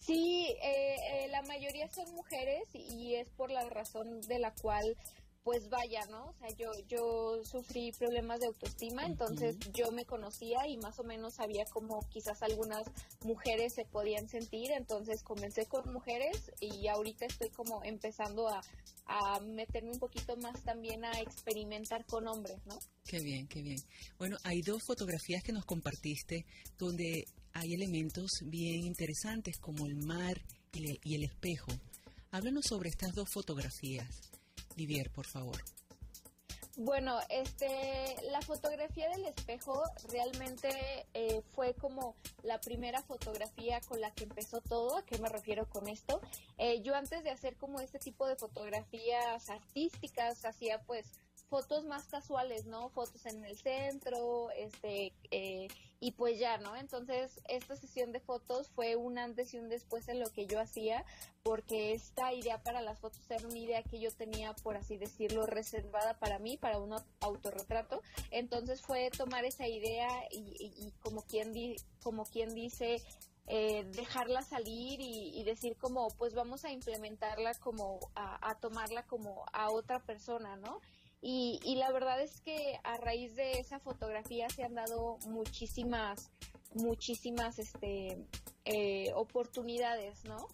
Sí, 0.00 0.48
eh, 0.60 0.96
eh, 1.12 1.28
la 1.28 1.42
mayoría 1.42 1.88
son 1.88 2.12
mujeres 2.12 2.64
y 2.74 3.14
es 3.14 3.28
por 3.36 3.52
la 3.52 3.68
razón 3.68 4.20
de 4.22 4.40
la 4.40 4.52
cual 4.52 4.96
pues 5.48 5.70
vaya, 5.70 6.04
¿no? 6.10 6.26
O 6.26 6.34
sea, 6.34 6.50
yo, 6.58 6.70
yo 6.90 7.42
sufrí 7.42 7.90
problemas 7.92 8.38
de 8.38 8.48
autoestima, 8.48 9.06
entonces 9.06 9.56
yo 9.72 9.90
me 9.92 10.04
conocía 10.04 10.58
y 10.68 10.76
más 10.76 10.98
o 10.98 11.04
menos 11.04 11.36
sabía 11.36 11.64
cómo 11.72 12.06
quizás 12.10 12.42
algunas 12.42 12.82
mujeres 13.24 13.72
se 13.72 13.86
podían 13.86 14.28
sentir, 14.28 14.70
entonces 14.72 15.22
comencé 15.22 15.64
con 15.64 15.90
mujeres 15.90 16.52
y 16.60 16.86
ahorita 16.86 17.24
estoy 17.24 17.48
como 17.48 17.82
empezando 17.82 18.46
a, 18.46 18.60
a 19.06 19.40
meterme 19.40 19.92
un 19.92 19.98
poquito 19.98 20.36
más 20.36 20.62
también 20.64 21.02
a 21.02 21.18
experimentar 21.18 22.04
con 22.04 22.28
hombres, 22.28 22.58
¿no? 22.66 22.78
Qué 23.06 23.18
bien, 23.20 23.48
qué 23.48 23.62
bien. 23.62 23.80
Bueno, 24.18 24.36
hay 24.44 24.60
dos 24.60 24.82
fotografías 24.84 25.42
que 25.42 25.52
nos 25.52 25.64
compartiste 25.64 26.44
donde 26.76 27.24
hay 27.54 27.72
elementos 27.72 28.42
bien 28.44 28.84
interesantes 28.84 29.56
como 29.56 29.86
el 29.86 29.96
mar 29.96 30.42
y 30.74 30.90
el, 30.90 31.00
y 31.02 31.14
el 31.14 31.24
espejo. 31.24 31.72
Háblanos 32.32 32.66
sobre 32.66 32.90
estas 32.90 33.14
dos 33.14 33.30
fotografías. 33.32 34.28
Por 35.10 35.26
favor. 35.26 35.58
Bueno, 36.80 37.18
este, 37.28 38.14
la 38.30 38.40
fotografía 38.40 39.08
del 39.10 39.24
espejo 39.24 39.82
realmente 40.12 40.68
eh, 41.12 41.42
fue 41.52 41.74
como 41.74 42.14
la 42.44 42.60
primera 42.60 43.02
fotografía 43.02 43.80
con 43.80 44.00
la 44.00 44.12
que 44.12 44.22
empezó 44.22 44.60
todo. 44.60 44.96
¿A 44.96 45.04
qué 45.04 45.18
me 45.18 45.28
refiero 45.28 45.68
con 45.68 45.88
esto? 45.88 46.20
Eh, 46.56 46.80
yo 46.82 46.94
antes 46.94 47.24
de 47.24 47.30
hacer 47.30 47.56
como 47.56 47.80
este 47.80 47.98
tipo 47.98 48.28
de 48.28 48.36
fotografías 48.36 49.50
artísticas 49.50 50.44
hacía 50.44 50.80
pues 50.82 51.18
fotos 51.48 51.84
más 51.84 52.06
casuales, 52.06 52.66
¿no? 52.66 52.90
Fotos 52.90 53.24
en 53.26 53.44
el 53.44 53.56
centro, 53.56 54.50
este, 54.50 55.12
eh, 55.30 55.68
y 56.00 56.12
pues 56.12 56.38
ya, 56.38 56.58
¿no? 56.58 56.76
Entonces, 56.76 57.40
esta 57.48 57.74
sesión 57.74 58.12
de 58.12 58.20
fotos 58.20 58.68
fue 58.68 58.96
un 58.96 59.18
antes 59.18 59.54
y 59.54 59.58
un 59.58 59.68
después 59.68 60.08
en 60.08 60.20
lo 60.20 60.30
que 60.30 60.46
yo 60.46 60.60
hacía, 60.60 61.04
porque 61.42 61.92
esta 61.92 62.32
idea 62.34 62.62
para 62.62 62.82
las 62.82 63.00
fotos 63.00 63.22
era 63.30 63.46
una 63.46 63.58
idea 63.58 63.82
que 63.82 63.98
yo 63.98 64.10
tenía, 64.12 64.52
por 64.54 64.76
así 64.76 64.98
decirlo, 64.98 65.46
reservada 65.46 66.18
para 66.18 66.38
mí, 66.38 66.56
para 66.56 66.78
un 66.78 66.94
autorretrato. 67.20 68.02
Entonces 68.30 68.82
fue 68.82 69.10
tomar 69.10 69.44
esa 69.44 69.66
idea 69.66 70.08
y, 70.30 70.92
como, 71.00 71.22
quien 71.22 71.52
di, 71.52 71.76
como 72.02 72.26
quien 72.26 72.54
dice, 72.54 73.02
eh, 73.46 73.84
dejarla 73.92 74.42
salir 74.42 75.00
y, 75.00 75.42
decir 75.44 75.76
como 75.78 76.08
pues 76.18 76.34
vamos 76.34 76.66
a 76.66 76.70
implementarla 76.70 77.54
como 77.54 77.98
a, 78.14 78.50
a, 78.50 78.54
tomarla 78.56 79.04
como 79.04 79.46
a 79.54 79.70
otra 79.70 80.00
persona, 80.00 80.56
¿no? 80.56 80.82
Y, 81.20 81.58
y 81.64 81.76
la 81.76 81.90
verdad 81.90 82.22
es 82.22 82.40
que 82.40 82.78
a 82.84 82.96
raíz 82.98 83.34
de 83.34 83.58
esa 83.58 83.80
fotografía 83.80 84.48
se 84.50 84.62
han 84.62 84.74
dado 84.74 85.18
muchísimas, 85.26 86.30
muchísimas 86.74 87.58
este, 87.58 88.18
eh, 88.64 89.12
oportunidades, 89.14 90.24
¿no? 90.24 90.46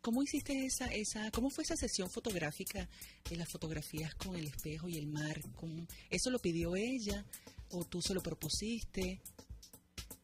¿Cómo 0.00 0.22
hiciste 0.22 0.64
esa, 0.64 0.86
esa, 0.86 1.30
cómo 1.30 1.50
fue 1.50 1.64
esa 1.64 1.76
sesión 1.76 2.08
fotográfica 2.08 2.88
de 3.28 3.36
las 3.36 3.48
fotografías 3.48 4.14
con 4.14 4.36
el 4.36 4.46
espejo 4.46 4.88
y 4.88 4.96
el 4.96 5.06
mar? 5.06 5.40
¿Eso 6.08 6.30
lo 6.30 6.38
pidió 6.38 6.76
ella 6.76 7.24
o 7.70 7.84
tú 7.84 8.00
se 8.00 8.14
lo 8.14 8.22
propusiste? 8.22 9.20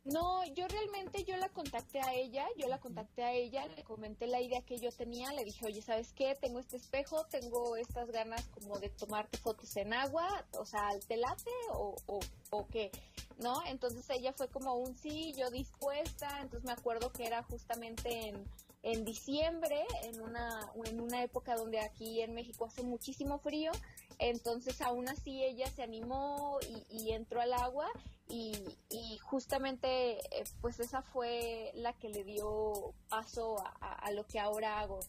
No, 0.04 0.44
yo 0.52 0.68
realmente 0.68 1.24
yo 1.24 1.34
la 1.38 1.48
contacté 1.48 1.98
a 1.98 2.12
ella, 2.12 2.46
yo 2.58 2.68
la 2.68 2.78
contacté 2.78 3.22
a 3.24 3.32
ella, 3.32 3.66
le 3.68 3.82
comenté 3.84 4.26
la 4.26 4.42
idea 4.42 4.60
que 4.60 4.78
yo 4.78 4.92
tenía, 4.92 5.32
le 5.32 5.44
dije, 5.44 5.64
oye, 5.64 5.80
¿sabes 5.80 6.12
qué? 6.12 6.34
Tengo 6.34 6.60
este 6.60 6.76
espejo, 6.76 7.24
tengo 7.30 7.74
estas 7.76 8.10
ganas 8.10 8.46
como 8.48 8.78
de 8.78 8.90
tomarte 8.90 9.38
fotos 9.38 9.74
en 9.76 9.94
agua, 9.94 10.44
o 10.58 10.66
sea, 10.66 10.90
¿te 11.08 11.16
late 11.16 11.50
o, 11.72 11.96
o, 12.06 12.20
o 12.50 12.66
qué? 12.66 12.90
¿No? 13.38 13.64
Entonces 13.66 14.04
ella 14.10 14.34
fue 14.34 14.48
como 14.48 14.74
un 14.74 14.94
sí, 14.94 15.32
yo 15.38 15.50
dispuesta, 15.50 16.42
entonces 16.42 16.66
me 16.66 16.72
acuerdo 16.72 17.10
que 17.10 17.26
era 17.26 17.42
justamente 17.44 18.28
en, 18.28 18.44
en 18.82 19.06
diciembre, 19.06 19.86
en 20.02 20.20
una, 20.20 20.70
en 20.84 21.00
una 21.00 21.22
época 21.22 21.56
donde 21.56 21.80
aquí 21.80 22.20
en 22.20 22.34
México 22.34 22.66
hace 22.66 22.82
muchísimo 22.82 23.38
frío, 23.38 23.72
entonces 24.18 24.82
aún 24.82 25.08
así 25.08 25.42
ella 25.42 25.66
se 25.74 25.82
animó 25.82 26.58
y, 26.90 27.04
y 27.04 27.12
entró 27.12 27.40
al 27.40 27.54
agua 27.54 27.90
y, 28.28 28.52
y 28.90 29.18
justamente 29.18 30.18
eh, 30.18 30.44
pues 30.60 30.80
esa 30.80 31.02
fue 31.02 31.70
la 31.74 31.92
que 31.94 32.08
le 32.08 32.24
dio 32.24 32.94
paso 33.08 33.56
a, 33.80 34.10
lo 34.12 34.26
que 34.26 34.38
ahora 34.38 34.80
hago. 34.80 35.00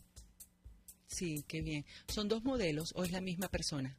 Sí, 1.07 1.43
qué 1.47 1.61
bien. 1.61 1.85
¿Son 2.07 2.27
dos 2.27 2.43
modelos 2.43 2.91
o 2.95 3.03
es 3.03 3.11
la 3.11 3.21
misma 3.21 3.47
persona? 3.47 3.95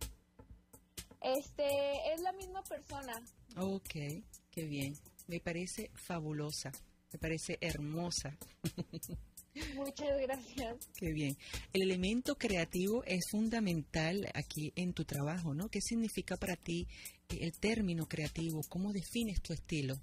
Este, 1.21 2.13
es 2.13 2.21
la 2.21 2.33
misma 2.33 2.63
persona. 2.63 3.23
Ok, 3.57 4.23
qué 4.51 4.65
bien. 4.67 4.95
Me 5.27 5.41
parece 5.41 5.91
fabulosa, 5.95 6.71
me 7.13 7.19
parece 7.19 7.59
hermosa. 7.61 8.37
Muchas 9.75 10.21
gracias. 10.21 10.77
Qué 10.95 11.13
bien. 11.13 11.37
El 11.73 11.83
elemento 11.83 12.37
creativo 12.37 13.03
es 13.05 13.25
fundamental 13.31 14.31
aquí 14.35 14.73
en 14.77 14.93
tu 14.93 15.05
trabajo, 15.05 15.55
¿no? 15.55 15.69
¿Qué 15.69 15.81
significa 15.81 16.37
para 16.37 16.57
ti 16.57 16.87
el 17.29 17.53
término 17.59 18.09
creativo? 18.09 18.63
¿Cómo 18.69 18.93
defines 18.93 19.41
tu 19.43 19.53
estilo? 19.53 19.97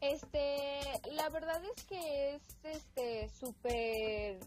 Este, 0.00 0.80
la 1.12 1.28
verdad 1.28 1.60
es 1.76 1.84
que 1.84 2.34
es 2.34 2.42
este 2.62 3.28
súper 3.30 4.38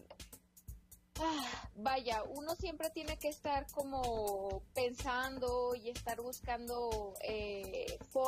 Ah, 1.20 1.70
vaya, 1.76 2.22
uno 2.24 2.54
siempre 2.56 2.90
tiene 2.90 3.18
que 3.18 3.28
estar 3.28 3.66
como 3.72 4.62
pensando 4.74 5.74
y 5.74 5.90
estar 5.90 6.20
buscando 6.20 7.14
eh, 7.22 7.71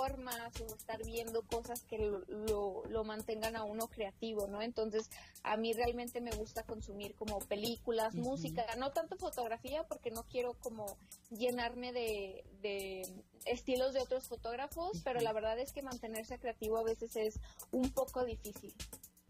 formas 0.05 0.53
o 0.61 0.75
estar 0.75 1.03
viendo 1.05 1.43
cosas 1.43 1.83
que 1.85 1.99
lo, 1.99 2.83
lo, 2.89 3.05
mantengan 3.05 3.57
a 3.57 3.65
uno 3.65 3.89
creativo, 3.89 4.47
¿no? 4.47 4.63
Entonces, 4.63 5.11
a 5.43 5.57
mí 5.57 5.73
realmente 5.73 6.21
me 6.21 6.31
gusta 6.33 6.63
consumir 6.65 7.15
como 7.15 7.39
películas, 7.41 8.15
música, 8.15 8.65
no 8.79 8.93
tanto 8.93 9.17
fotografía 9.17 9.85
porque 9.85 10.11
no 10.11 10.25
quiero 10.25 10.55
como 10.55 10.97
llenarme 11.31 11.93
de, 11.93 12.45
de 12.61 13.03
estilos 13.47 13.93
de 13.95 14.01
otros 14.01 14.29
fotógrafos, 14.29 15.01
pero 15.05 15.21
la 15.21 15.33
verdad 15.33 15.59
es 15.59 15.73
que 15.73 15.83
mantenerse 15.83 16.39
creativo 16.39 16.79
a 16.79 16.85
veces 16.85 17.17
es 17.17 17.41
un 17.71 17.91
poco 17.91 18.25
difícil. 18.25 18.75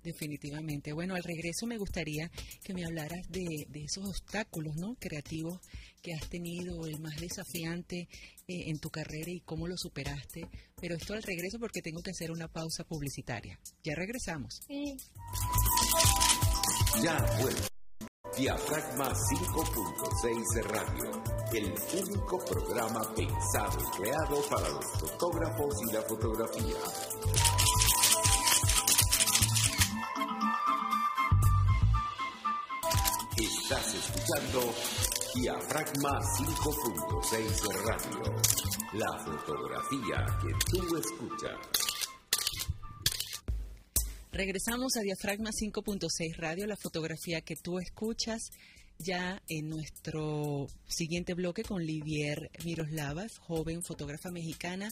Definitivamente. 0.04 0.92
Bueno, 0.92 1.14
al 1.14 1.22
regreso 1.24 1.66
me 1.66 1.78
gustaría 1.78 2.30
que 2.62 2.74
me 2.74 2.84
hablaras 2.84 3.26
de, 3.30 3.66
esos 3.74 4.04
obstáculos 4.06 4.76
¿no? 4.76 4.96
creativos 5.00 5.60
que 6.02 6.12
has 6.12 6.28
tenido, 6.28 6.86
el 6.86 7.00
más 7.00 7.16
desafiante 7.16 8.06
eh, 8.46 8.64
en 8.66 8.78
tu 8.78 8.90
carrera 8.90 9.30
y 9.30 9.40
cómo 9.40 9.66
lo 9.66 9.76
superaste. 9.78 10.46
Pero 10.78 10.94
esto 10.94 11.14
al 11.14 11.22
regreso 11.22 11.58
porque 11.58 11.80
tengo 11.80 12.02
que 12.02 12.10
hacer 12.10 12.30
una 12.30 12.48
pausa 12.48 12.84
publicitaria. 12.84 13.58
Ya 13.82 13.94
regresamos. 13.94 14.60
Sí. 14.68 14.94
Ya 17.02 17.18
vuelve. 17.40 17.62
Diafragma 18.36 19.10
5.6 19.10 20.64
Radio, 20.64 21.22
el 21.52 21.72
único 22.02 22.44
programa 22.44 23.14
pensado 23.14 23.78
y 23.80 24.02
creado 24.02 24.42
para 24.50 24.68
los 24.68 24.84
fotógrafos 24.98 25.74
y 25.88 25.92
la 25.92 26.02
fotografía. 26.02 27.53
Estás 33.36 33.92
escuchando 33.92 34.72
Diafragma 35.34 36.20
5.6 36.20 37.82
Radio, 37.84 38.22
la 38.92 39.24
fotografía 39.24 40.24
que 40.40 40.52
tú 40.70 40.96
escuchas. 40.96 41.56
Regresamos 44.30 44.96
a 44.96 45.00
Diafragma 45.00 45.50
5.6 45.50 46.36
Radio, 46.36 46.68
la 46.68 46.76
fotografía 46.76 47.40
que 47.40 47.56
tú 47.56 47.80
escuchas 47.80 48.50
ya 48.98 49.42
en 49.48 49.68
nuestro 49.68 50.68
siguiente 50.86 51.34
bloque 51.34 51.64
con 51.64 51.84
Livier 51.84 52.52
Miroslava, 52.64 53.26
joven 53.40 53.82
fotógrafa 53.82 54.30
mexicana, 54.30 54.88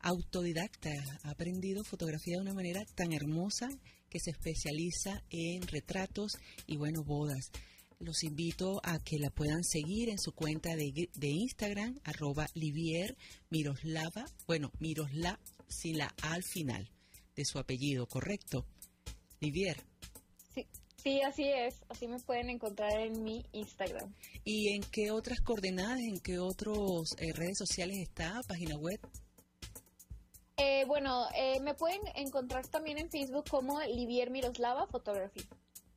autodidacta, 0.00 0.90
ha 1.22 1.30
aprendido 1.30 1.84
fotografía 1.84 2.36
de 2.36 2.42
una 2.42 2.54
manera 2.54 2.84
tan 2.94 3.14
hermosa 3.14 3.70
que 4.12 4.20
se 4.20 4.30
especializa 4.30 5.22
en 5.30 5.66
retratos 5.66 6.32
y 6.66 6.76
bueno, 6.76 7.02
bodas 7.02 7.50
los 7.98 8.24
invito 8.24 8.80
a 8.84 8.98
que 8.98 9.18
la 9.18 9.30
puedan 9.30 9.64
seguir 9.64 10.10
en 10.10 10.18
su 10.18 10.32
cuenta 10.32 10.76
de, 10.76 11.08
Instagram, 11.20 11.98
arroba 12.04 12.46
Livier 12.54 13.16
Miroslava, 13.48 14.26
bueno, 14.46 14.70
Miroslav 14.80 15.38
sin 15.68 15.98
la 15.98 16.14
A 16.22 16.34
al 16.34 16.42
final 16.42 16.90
de 17.36 17.44
su 17.44 17.58
apellido, 17.58 18.06
¿correcto? 18.06 18.66
Livier. 19.40 19.78
Sí, 20.52 20.66
sí, 20.96 21.22
así 21.22 21.44
es, 21.44 21.76
así 21.88 22.06
me 22.06 22.18
pueden 22.18 22.50
encontrar 22.50 22.92
en 23.00 23.22
mi 23.22 23.46
Instagram. 23.52 24.12
¿Y 24.44 24.74
en 24.74 24.82
qué 24.82 25.10
otras 25.10 25.40
coordenadas, 25.40 26.00
en 26.00 26.18
qué 26.18 26.38
otras 26.38 27.14
eh, 27.18 27.32
redes 27.32 27.56
sociales 27.56 27.96
está, 27.98 28.42
página 28.46 28.76
web? 28.76 29.00
Eh, 30.64 30.84
bueno, 30.86 31.26
eh, 31.34 31.58
me 31.60 31.74
pueden 31.74 32.02
encontrar 32.14 32.68
también 32.68 32.96
en 32.96 33.10
Facebook 33.10 33.48
como 33.50 33.80
Livier 33.80 34.30
Miroslava 34.30 34.86
Photography. 34.86 35.40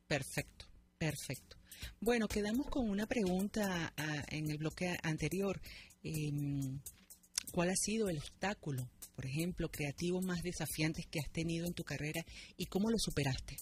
Perfecto, 0.08 0.66
perfecto. 0.98 1.56
Bueno, 2.00 2.26
quedamos 2.26 2.66
con 2.66 2.90
una 2.90 3.06
pregunta 3.06 3.92
ah, 3.96 4.24
en 4.28 4.50
el 4.50 4.58
bloque 4.58 4.96
anterior. 5.04 5.60
Em, 6.02 6.80
¿Cuál 7.52 7.70
ha 7.70 7.76
sido 7.76 8.08
el 8.08 8.18
obstáculo, 8.18 8.90
por 9.14 9.24
ejemplo, 9.24 9.70
creativo 9.70 10.20
más 10.20 10.42
desafiante 10.42 11.04
que 11.08 11.20
has 11.20 11.30
tenido 11.30 11.64
en 11.64 11.74
tu 11.74 11.84
carrera 11.84 12.24
y 12.56 12.66
cómo 12.66 12.90
lo 12.90 12.98
superaste? 12.98 13.58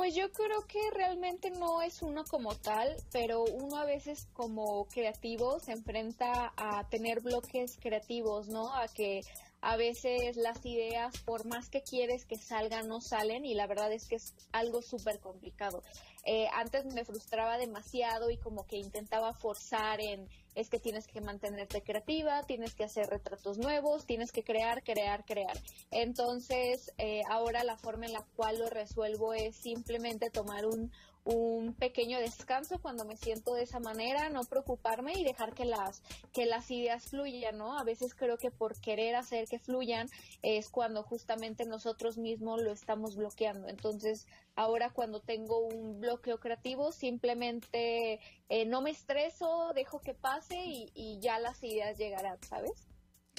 Pues 0.00 0.14
yo 0.14 0.32
creo 0.32 0.66
que 0.66 0.80
realmente 0.94 1.50
no 1.50 1.82
es 1.82 2.00
uno 2.00 2.24
como 2.24 2.54
tal, 2.54 2.96
pero 3.12 3.44
uno 3.44 3.76
a 3.76 3.84
veces 3.84 4.28
como 4.32 4.86
creativo 4.86 5.60
se 5.60 5.72
enfrenta 5.72 6.54
a 6.56 6.88
tener 6.88 7.20
bloques 7.20 7.76
creativos, 7.78 8.48
¿no? 8.48 8.74
A 8.74 8.88
que 8.88 9.20
a 9.60 9.76
veces 9.76 10.38
las 10.38 10.64
ideas, 10.64 11.12
por 11.26 11.44
más 11.44 11.68
que 11.68 11.82
quieres 11.82 12.24
que 12.24 12.38
salgan, 12.38 12.88
no 12.88 13.02
salen 13.02 13.44
y 13.44 13.52
la 13.52 13.66
verdad 13.66 13.92
es 13.92 14.06
que 14.06 14.16
es 14.16 14.32
algo 14.52 14.80
súper 14.80 15.20
complicado. 15.20 15.82
Eh, 16.24 16.48
antes 16.52 16.84
me 16.86 17.04
frustraba 17.04 17.58
demasiado 17.58 18.30
y 18.30 18.36
como 18.36 18.66
que 18.66 18.76
intentaba 18.76 19.32
forzar 19.32 20.00
en 20.00 20.28
es 20.54 20.68
que 20.68 20.80
tienes 20.80 21.06
que 21.06 21.20
mantenerte 21.20 21.82
creativa, 21.82 22.42
tienes 22.42 22.74
que 22.74 22.84
hacer 22.84 23.08
retratos 23.08 23.58
nuevos, 23.58 24.04
tienes 24.04 24.32
que 24.32 24.42
crear, 24.42 24.82
crear, 24.82 25.24
crear. 25.24 25.56
Entonces, 25.90 26.92
eh, 26.98 27.22
ahora 27.30 27.64
la 27.64 27.76
forma 27.76 28.06
en 28.06 28.12
la 28.12 28.24
cual 28.36 28.58
lo 28.58 28.68
resuelvo 28.68 29.32
es 29.32 29.56
simplemente 29.56 30.28
tomar 30.28 30.66
un, 30.66 30.90
un 31.24 31.74
pequeño 31.74 32.18
descanso 32.18 32.80
cuando 32.80 33.04
me 33.04 33.16
siento 33.16 33.54
de 33.54 33.64
esa 33.64 33.78
manera, 33.80 34.30
no 34.30 34.42
preocuparme 34.44 35.12
y 35.14 35.24
dejar 35.24 35.54
que 35.54 35.64
las 35.64 36.02
que 36.32 36.46
las 36.46 36.70
ideas 36.70 37.08
fluyan, 37.08 37.58
¿no? 37.58 37.78
A 37.78 37.84
veces 37.84 38.14
creo 38.14 38.38
que 38.38 38.50
por 38.50 38.80
querer 38.80 39.16
hacer 39.16 39.46
que 39.46 39.58
fluyan 39.58 40.08
es 40.42 40.70
cuando 40.70 41.02
justamente 41.02 41.64
nosotros 41.66 42.18
mismos 42.18 42.62
lo 42.62 42.72
estamos 42.72 43.16
bloqueando. 43.16 43.68
Entonces, 43.68 44.26
ahora 44.56 44.90
cuando 44.90 45.20
tengo 45.20 45.58
un 45.58 46.00
bloqueo 46.00 46.38
creativo, 46.38 46.92
simplemente 46.92 48.20
eh, 48.48 48.66
no 48.66 48.80
me 48.80 48.90
estreso, 48.90 49.72
dejo 49.74 50.00
que 50.00 50.14
pase 50.14 50.56
y, 50.64 50.90
y 50.94 51.20
ya 51.20 51.38
las 51.38 51.62
ideas 51.62 51.98
llegarán, 51.98 52.38
¿sabes? 52.42 52.89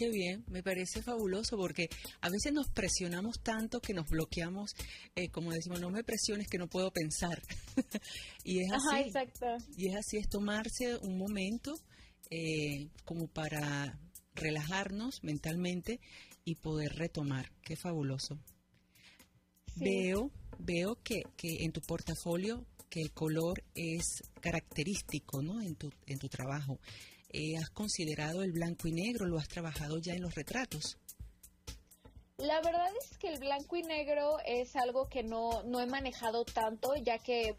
Qué 0.01 0.09
bien, 0.09 0.43
me 0.47 0.63
parece 0.63 1.03
fabuloso 1.03 1.57
porque 1.57 1.87
a 2.21 2.29
veces 2.31 2.51
nos 2.51 2.67
presionamos 2.69 3.39
tanto 3.43 3.79
que 3.81 3.93
nos 3.93 4.07
bloqueamos, 4.09 4.71
eh, 5.13 5.29
como 5.29 5.51
decimos, 5.51 5.79
no 5.79 5.91
me 5.91 6.03
presiones 6.03 6.47
que 6.47 6.57
no 6.57 6.67
puedo 6.67 6.89
pensar. 6.89 7.39
y 8.43 8.61
es 8.61 8.71
así. 8.71 9.01
exacto. 9.05 9.45
Y 9.77 9.89
es 9.89 9.95
así, 9.97 10.17
es 10.17 10.27
tomarse 10.27 10.97
un 11.03 11.19
momento 11.19 11.75
eh, 12.31 12.87
como 13.05 13.27
para 13.27 13.99
relajarnos 14.33 15.23
mentalmente 15.23 15.99
y 16.45 16.55
poder 16.55 16.95
retomar. 16.95 17.51
Qué 17.61 17.75
fabuloso. 17.75 18.39
Veo, 19.75 20.31
veo 20.57 20.97
que, 21.03 21.21
que 21.37 21.63
en 21.63 21.73
tu 21.73 21.81
portafolio 21.81 22.65
que 22.89 23.01
el 23.01 23.11
color 23.11 23.63
es 23.75 24.23
característico, 24.41 25.43
¿no? 25.43 25.61
En 25.61 25.75
tu, 25.75 25.91
en 26.07 26.17
tu 26.17 26.27
trabajo. 26.27 26.79
Eh, 27.33 27.57
¿Has 27.57 27.69
considerado 27.69 28.43
el 28.43 28.51
blanco 28.51 28.87
y 28.87 28.91
negro? 28.91 29.25
¿Lo 29.25 29.37
has 29.37 29.47
trabajado 29.47 29.99
ya 29.99 30.13
en 30.13 30.21
los 30.21 30.35
retratos? 30.35 30.97
La 32.37 32.59
verdad 32.61 32.89
es 32.99 33.17
que 33.17 33.27
el 33.29 33.39
blanco 33.39 33.75
y 33.75 33.83
negro 33.83 34.37
es 34.45 34.75
algo 34.75 35.07
que 35.07 35.23
no, 35.23 35.63
no 35.63 35.79
he 35.79 35.85
manejado 35.85 36.43
tanto, 36.43 36.95
ya 36.95 37.19
que 37.19 37.55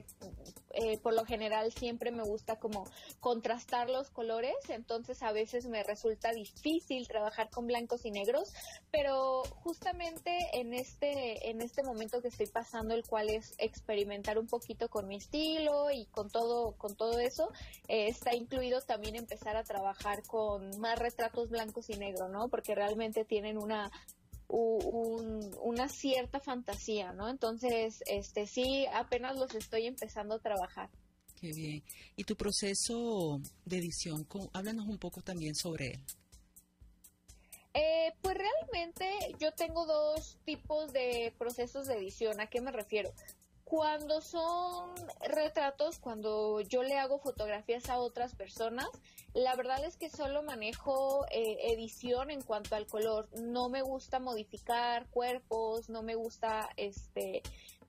eh, 0.83 0.99
por 0.99 1.15
lo 1.15 1.25
general 1.25 1.73
siempre 1.73 2.11
me 2.11 2.25
gusta 2.25 2.57
como 2.57 2.85
contrastar 3.21 3.89
los 3.89 4.11
colores, 4.11 4.55
entonces 4.69 5.23
a 5.23 5.31
veces 5.31 5.67
me 5.67 5.85
resulta 5.85 6.33
difícil 6.33 7.07
trabajar 7.07 7.51
con 7.51 7.69
blancos 7.69 8.05
y 8.05 8.11
negros, 8.11 8.53
pero 8.91 9.45
justamente 9.63 10.37
en 10.55 10.75
este, 10.75 11.51
en 11.51 11.63
este 11.63 11.85
momento 11.85 12.21
que 12.21 12.29
estoy 12.29 12.49
pasando, 12.49 12.95
el 12.95 13.07
cual 13.07 13.31
es 13.31 13.55
experimentar 13.59 14.39
un 14.39 14.49
poquito 14.49 14.89
con 14.89 15.07
mi 15.07 15.17
estilo 15.17 15.91
y 15.93 16.07
con 16.07 16.31
todo, 16.31 16.73
con 16.73 16.97
todo 16.97 17.21
eso, 17.21 17.53
eh, 17.87 18.09
está 18.09 18.35
incluido 18.35 18.81
también 18.81 19.15
empezar 19.15 19.57
a 19.57 19.63
trabajar 19.63 20.25
con 20.27 20.81
más 20.81 20.99
retratos 20.99 21.49
blancos 21.49 21.91
y 21.91 21.97
negros, 21.97 22.29
¿no? 22.31 22.49
Porque 22.49 22.75
realmente 22.75 23.25
tienen 23.25 23.57
una 23.57 23.91
una 24.53 25.89
cierta 25.89 26.41
fantasía, 26.41 27.13
¿no? 27.13 27.29
Entonces, 27.29 28.03
este 28.07 28.47
sí, 28.47 28.87
apenas 28.93 29.37
los 29.39 29.55
estoy 29.55 29.87
empezando 29.87 30.35
a 30.35 30.39
trabajar. 30.39 30.91
Qué 31.41 31.53
bien. 31.53 31.83
¿Y 32.17 32.25
tu 32.25 32.37
proceso 32.37 33.41
de 33.65 33.79
edición? 33.79 34.27
Háblanos 34.53 34.87
un 34.87 34.99
poco 34.99 35.23
también 35.23 35.55
sobre 35.55 35.95
él. 35.95 36.01
Eh, 37.75 38.13
pues 38.21 38.37
realmente 38.37 39.35
yo 39.41 39.53
tengo 39.53 39.87
dos 39.87 40.39
tipos 40.45 40.93
de 40.93 41.35
procesos 41.39 41.87
de 41.87 41.95
edición. 41.95 42.41
¿A 42.41 42.49
qué 42.49 42.61
me 42.61 42.71
refiero? 42.71 43.11
Cuando 43.73 44.21
son 44.21 44.91
retratos, 45.23 45.99
cuando 45.99 46.61
yo 46.61 46.83
le 46.83 46.99
hago 46.99 47.19
fotografías 47.19 47.89
a 47.89 47.97
otras 47.97 48.35
personas, 48.35 48.87
la 49.33 49.57
verdad 49.57 49.83
es 49.83 49.97
que 49.97 50.11
solo 50.11 50.43
manejo 50.43 51.25
eh, 51.31 51.57
edición 51.73 52.31
en 52.31 52.43
cuanto 52.43 52.77
al 52.77 52.87
color. 52.87 53.31
No 53.33 53.71
me 53.71 53.81
gusta 53.81 54.21
modificar 54.21 55.07
cuerpos, 55.07 55.89
no 55.89 56.03
me 56.03 56.17
gusta 56.17 56.69
este 56.77 57.41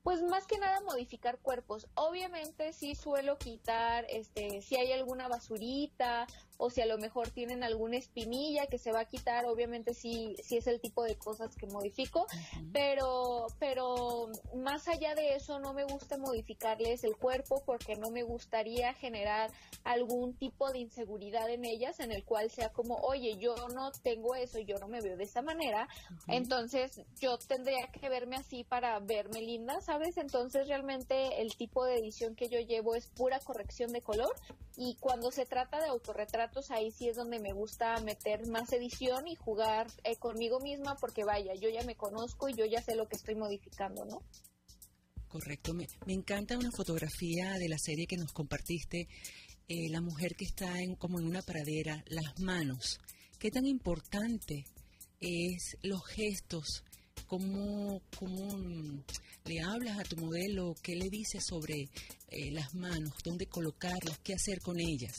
pues 0.02 0.22
más 0.22 0.46
que 0.46 0.58
nada 0.58 0.80
modificar 0.82 1.38
cuerpos. 1.38 1.86
Obviamente 1.94 2.72
sí 2.72 2.94
suelo 2.94 3.38
quitar, 3.38 4.06
este, 4.10 4.60
si 4.60 4.76
hay 4.76 4.92
alguna 4.92 5.28
basurita 5.28 6.26
o 6.58 6.70
si 6.70 6.80
a 6.80 6.86
lo 6.86 6.98
mejor 6.98 7.30
tienen 7.30 7.62
alguna 7.62 7.96
espinilla 7.96 8.66
que 8.66 8.78
se 8.78 8.92
va 8.92 9.00
a 9.00 9.04
quitar, 9.04 9.46
obviamente 9.46 9.94
sí, 9.94 10.36
sí 10.42 10.56
es 10.56 10.66
el 10.66 10.80
tipo 10.80 11.02
de 11.02 11.16
cosas 11.16 11.56
que 11.56 11.66
modifico, 11.66 12.26
pero, 12.72 13.46
pero 13.58 14.28
más 14.54 14.88
allá 14.88 15.14
de 15.14 15.34
eso 15.34 15.58
no 15.58 15.74
me 15.74 15.84
gusta 15.84 16.16
modificarles 16.18 17.04
el 17.04 17.16
cuerpo 17.16 17.62
porque 17.64 17.96
no 17.96 18.10
me 18.10 18.22
gustaría 18.22 18.94
generar 18.94 19.50
algún 19.84 20.34
tipo 20.34 20.70
de 20.70 20.78
inseguridad 20.78 21.48
en 21.50 21.64
ellas 21.64 22.00
en 22.00 22.12
el 22.12 22.24
cual 22.24 22.50
sea 22.50 22.70
como, 22.70 22.96
oye, 22.96 23.36
yo 23.38 23.54
no 23.74 23.90
tengo 24.02 24.34
eso, 24.34 24.58
yo 24.58 24.78
no 24.78 24.88
me 24.88 25.00
veo 25.00 25.16
de 25.16 25.24
esa 25.24 25.42
manera, 25.42 25.88
entonces 26.28 27.00
yo 27.20 27.38
tendría 27.38 27.88
que 27.88 28.08
verme 28.08 28.36
así 28.36 28.64
para 28.64 28.98
verme 29.00 29.42
linda, 29.42 29.80
¿sabes? 29.80 30.16
Entonces 30.16 30.68
realmente 30.68 31.42
el 31.42 31.56
tipo 31.56 31.84
de 31.84 31.98
edición 31.98 32.34
que 32.34 32.48
yo 32.48 32.60
llevo 32.60 32.94
es 32.94 33.08
pura 33.08 33.40
corrección 33.40 33.92
de 33.92 34.02
color 34.02 34.34
y 34.76 34.96
cuando 34.96 35.30
se 35.30 35.46
trata 35.46 35.80
de 35.80 35.90
ahí 36.70 36.90
sí 36.90 37.08
es 37.08 37.16
donde 37.16 37.38
me 37.38 37.52
gusta 37.52 38.00
meter 38.00 38.46
más 38.48 38.72
edición 38.72 39.26
y 39.26 39.34
jugar 39.34 39.86
eh, 40.04 40.16
conmigo 40.16 40.60
misma 40.60 40.96
porque 40.96 41.24
vaya, 41.24 41.54
yo 41.54 41.68
ya 41.68 41.82
me 41.84 41.96
conozco 41.96 42.48
y 42.48 42.54
yo 42.54 42.64
ya 42.64 42.82
sé 42.82 42.94
lo 42.94 43.06
que 43.08 43.16
estoy 43.16 43.34
modificando, 43.34 44.04
¿no? 44.04 44.22
Correcto, 45.28 45.74
me, 45.74 45.86
encanta 46.06 46.56
una 46.56 46.70
fotografía 46.70 47.54
de 47.54 47.68
la 47.68 47.78
serie 47.78 48.06
que 48.06 48.16
nos 48.16 48.32
compartiste, 48.32 49.08
eh, 49.68 49.88
la 49.90 50.00
mujer 50.00 50.36
que 50.36 50.44
está 50.44 50.80
en, 50.80 50.94
como 50.94 51.18
en 51.18 51.26
una 51.26 51.42
pradera, 51.42 52.04
las 52.06 52.38
manos. 52.38 53.00
¿Qué 53.38 53.50
tan 53.50 53.66
importante 53.66 54.64
es 55.20 55.76
los 55.82 56.04
gestos 56.06 56.84
¿Cómo, 57.26 58.02
cómo 58.18 58.58
mm, 58.58 59.02
le 59.46 59.60
hablas 59.60 59.98
a 59.98 60.02
tu 60.02 60.16
modelo? 60.16 60.74
¿Qué 60.82 60.94
le 60.94 61.08
dices 61.08 61.42
sobre 61.48 61.88
eh, 62.28 62.50
las 62.50 62.74
manos? 62.74 63.14
¿Dónde 63.24 63.46
colocarlas? 63.46 64.18
¿Qué 64.18 64.34
hacer 64.34 64.60
con 64.60 64.78
ellas? 64.78 65.16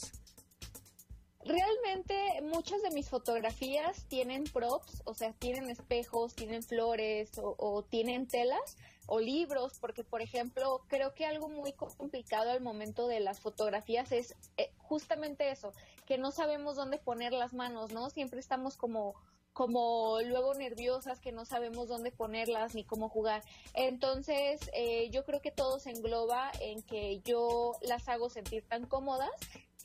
Realmente 1.95 2.41
muchas 2.41 2.81
de 2.81 2.89
mis 2.91 3.09
fotografías 3.09 4.03
tienen 4.09 4.43
props, 4.43 5.01
o 5.05 5.13
sea, 5.13 5.31
tienen 5.31 5.69
espejos, 5.69 6.35
tienen 6.35 6.61
flores 6.61 7.31
o, 7.41 7.83
tienen 7.83 8.27
telas 8.27 8.75
o 9.05 9.21
libros, 9.21 9.79
porque 9.79 10.03
por 10.03 10.21
ejemplo, 10.21 10.81
creo 10.89 11.13
que 11.13 11.25
algo 11.25 11.47
muy 11.47 11.71
complicado 11.71 12.51
al 12.51 12.59
momento 12.59 13.07
de 13.07 13.21
las 13.21 13.39
fotografías 13.39 14.11
es 14.11 14.35
eh, 14.57 14.71
justamente 14.77 15.49
eso, 15.51 15.71
que 16.05 16.17
no 16.17 16.31
sabemos 16.31 16.75
dónde 16.75 16.97
poner 16.97 17.31
las 17.31 17.53
manos, 17.53 17.93
¿no? 17.93 18.09
Siempre 18.09 18.41
estamos 18.41 18.75
como 18.75 19.15
como 19.53 20.19
luego 20.19 20.53
nerviosas 20.53 21.21
que 21.21 21.31
no 21.31 21.45
sabemos 21.45 21.87
dónde 21.87 22.11
ponerlas 22.11 22.75
ni 22.75 22.83
cómo 22.83 23.07
jugar. 23.07 23.41
Entonces, 23.73 24.59
eh, 24.73 25.09
yo 25.11 25.23
creo 25.23 25.39
que 25.39 25.51
todo 25.51 25.79
se 25.79 25.91
engloba 25.91 26.51
en 26.59 26.81
que 26.81 27.21
yo 27.21 27.71
las 27.81 28.09
hago 28.09 28.29
sentir 28.29 28.67
tan 28.67 28.85
cómodas 28.85 29.31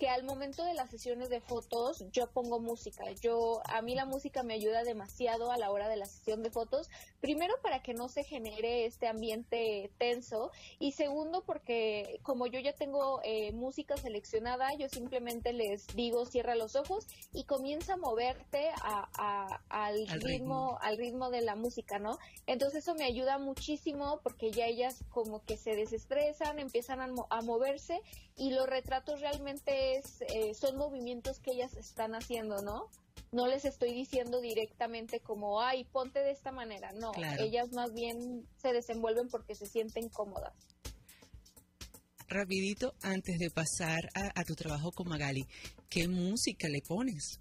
que 0.01 0.09
al 0.09 0.25
momento 0.25 0.65
de 0.65 0.73
las 0.73 0.89
sesiones 0.89 1.29
de 1.29 1.43
fotos 1.43 2.07
yo 2.11 2.31
pongo 2.31 2.59
música. 2.59 3.05
Yo 3.21 3.61
a 3.67 3.83
mí 3.83 3.95
la 3.95 4.07
música 4.07 4.43
me 4.43 4.55
ayuda 4.55 4.83
demasiado 4.83 5.53
a 5.53 5.59
la 5.59 5.71
hora 5.71 5.91
de 5.91 5.97
la 5.99 6.07
sesión 6.07 6.43
de 6.43 6.51
fotos. 6.51 6.89
Primero 7.21 7.53
para 7.63 7.83
que 7.83 7.93
no 7.93 8.09
se 8.09 8.25
genere 8.25 8.87
este 8.87 9.09
ambiente 9.09 9.91
tenso 9.99 10.53
y 10.79 10.93
segundo 10.93 11.45
porque 11.45 12.19
como 12.23 12.47
yo 12.47 12.59
ya 12.61 12.73
tengo 12.73 13.21
eh, 13.25 13.53
música 13.53 13.99
seleccionada, 13.99 14.73
yo 14.79 14.89
simplemente 14.89 15.53
les 15.53 15.87
digo 15.89 16.25
cierra 16.25 16.55
los 16.55 16.77
ojos 16.77 17.07
y 17.35 17.45
comienza 17.45 17.93
a 17.93 17.97
moverte 17.99 18.71
al, 19.69 20.09
ritmo, 20.23 20.79
al 20.81 20.97
ritmo 20.97 21.29
de 21.29 21.43
la 21.43 21.57
música, 21.57 21.99
¿no? 21.99 22.17
Entonces 22.47 22.85
eso 22.85 22.95
me 22.95 23.05
ayuda 23.05 23.37
muchísimo 23.37 24.21
porque 24.23 24.51
ya 24.51 24.65
ellas 24.65 25.05
como 25.11 25.45
que 25.45 25.59
se 25.59 25.77
desestresan, 25.77 26.59
empiezan 26.59 27.03
a, 27.03 27.11
a 27.29 27.43
moverse 27.43 28.01
y 28.41 28.51
los 28.53 28.67
retratos 28.67 29.21
realmente 29.21 29.99
eh, 29.99 30.55
son 30.55 30.79
movimientos 30.79 31.39
que 31.41 31.51
ellas 31.51 31.77
están 31.77 32.15
haciendo, 32.15 32.63
¿no? 32.63 32.87
No 33.33 33.47
les 33.47 33.67
estoy 33.67 33.93
diciendo 33.93 34.41
directamente 34.41 35.21
como, 35.21 35.61
ay, 35.61 35.85
ponte 35.85 36.21
de 36.21 36.31
esta 36.31 36.51
manera. 36.51 36.91
No, 36.93 37.13
ellas 37.39 37.71
más 37.73 37.93
bien 37.93 38.49
se 38.57 38.73
desenvuelven 38.73 39.29
porque 39.29 39.55
se 39.55 39.67
sienten 39.67 40.09
cómodas. 40.09 40.55
Rapidito, 42.29 42.95
antes 43.03 43.39
de 43.39 43.51
pasar 43.51 44.09
a, 44.15 44.43
tu 44.45 44.55
trabajo 44.55 44.91
con 44.91 45.09
Magali, 45.09 45.47
¿qué 45.91 46.09
música 46.09 46.67
le 46.69 46.81
pones? 46.81 47.41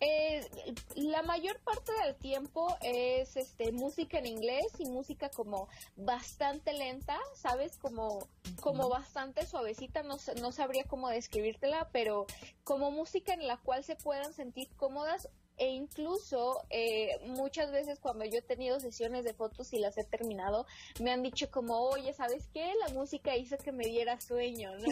Eh, 0.00 0.48
la 0.96 1.22
mayor 1.22 1.58
parte 1.60 1.92
del 2.04 2.14
tiempo 2.16 2.76
es 2.82 3.36
este 3.36 3.72
música 3.72 4.18
en 4.18 4.26
inglés 4.26 4.66
y 4.78 4.86
música 4.86 5.28
como 5.30 5.68
bastante 5.96 6.72
lenta, 6.72 7.18
¿sabes? 7.34 7.76
Como, 7.78 8.28
como 8.60 8.88
bastante 8.88 9.46
suavecita, 9.46 10.02
no, 10.02 10.16
no 10.40 10.52
sabría 10.52 10.84
cómo 10.84 11.08
describírtela, 11.08 11.88
pero 11.92 12.26
como 12.64 12.90
música 12.90 13.34
en 13.34 13.46
la 13.46 13.56
cual 13.58 13.84
se 13.84 13.96
puedan 13.96 14.32
sentir 14.32 14.68
cómodas 14.76 15.28
e 15.58 15.66
incluso 15.70 16.64
eh, 16.70 17.18
muchas 17.26 17.72
veces 17.72 17.98
cuando 17.98 18.24
yo 18.24 18.38
he 18.38 18.42
tenido 18.42 18.78
sesiones 18.78 19.24
de 19.24 19.34
fotos 19.34 19.72
y 19.72 19.78
las 19.78 19.98
he 19.98 20.04
terminado, 20.04 20.66
me 21.00 21.10
han 21.10 21.22
dicho 21.22 21.50
como, 21.50 21.80
oye, 21.80 22.12
¿sabes 22.12 22.48
qué? 22.52 22.72
La 22.86 22.94
música 22.94 23.36
hizo 23.36 23.58
que 23.58 23.72
me 23.72 23.84
diera 23.84 24.20
sueño, 24.20 24.70
¿no? 24.76 24.86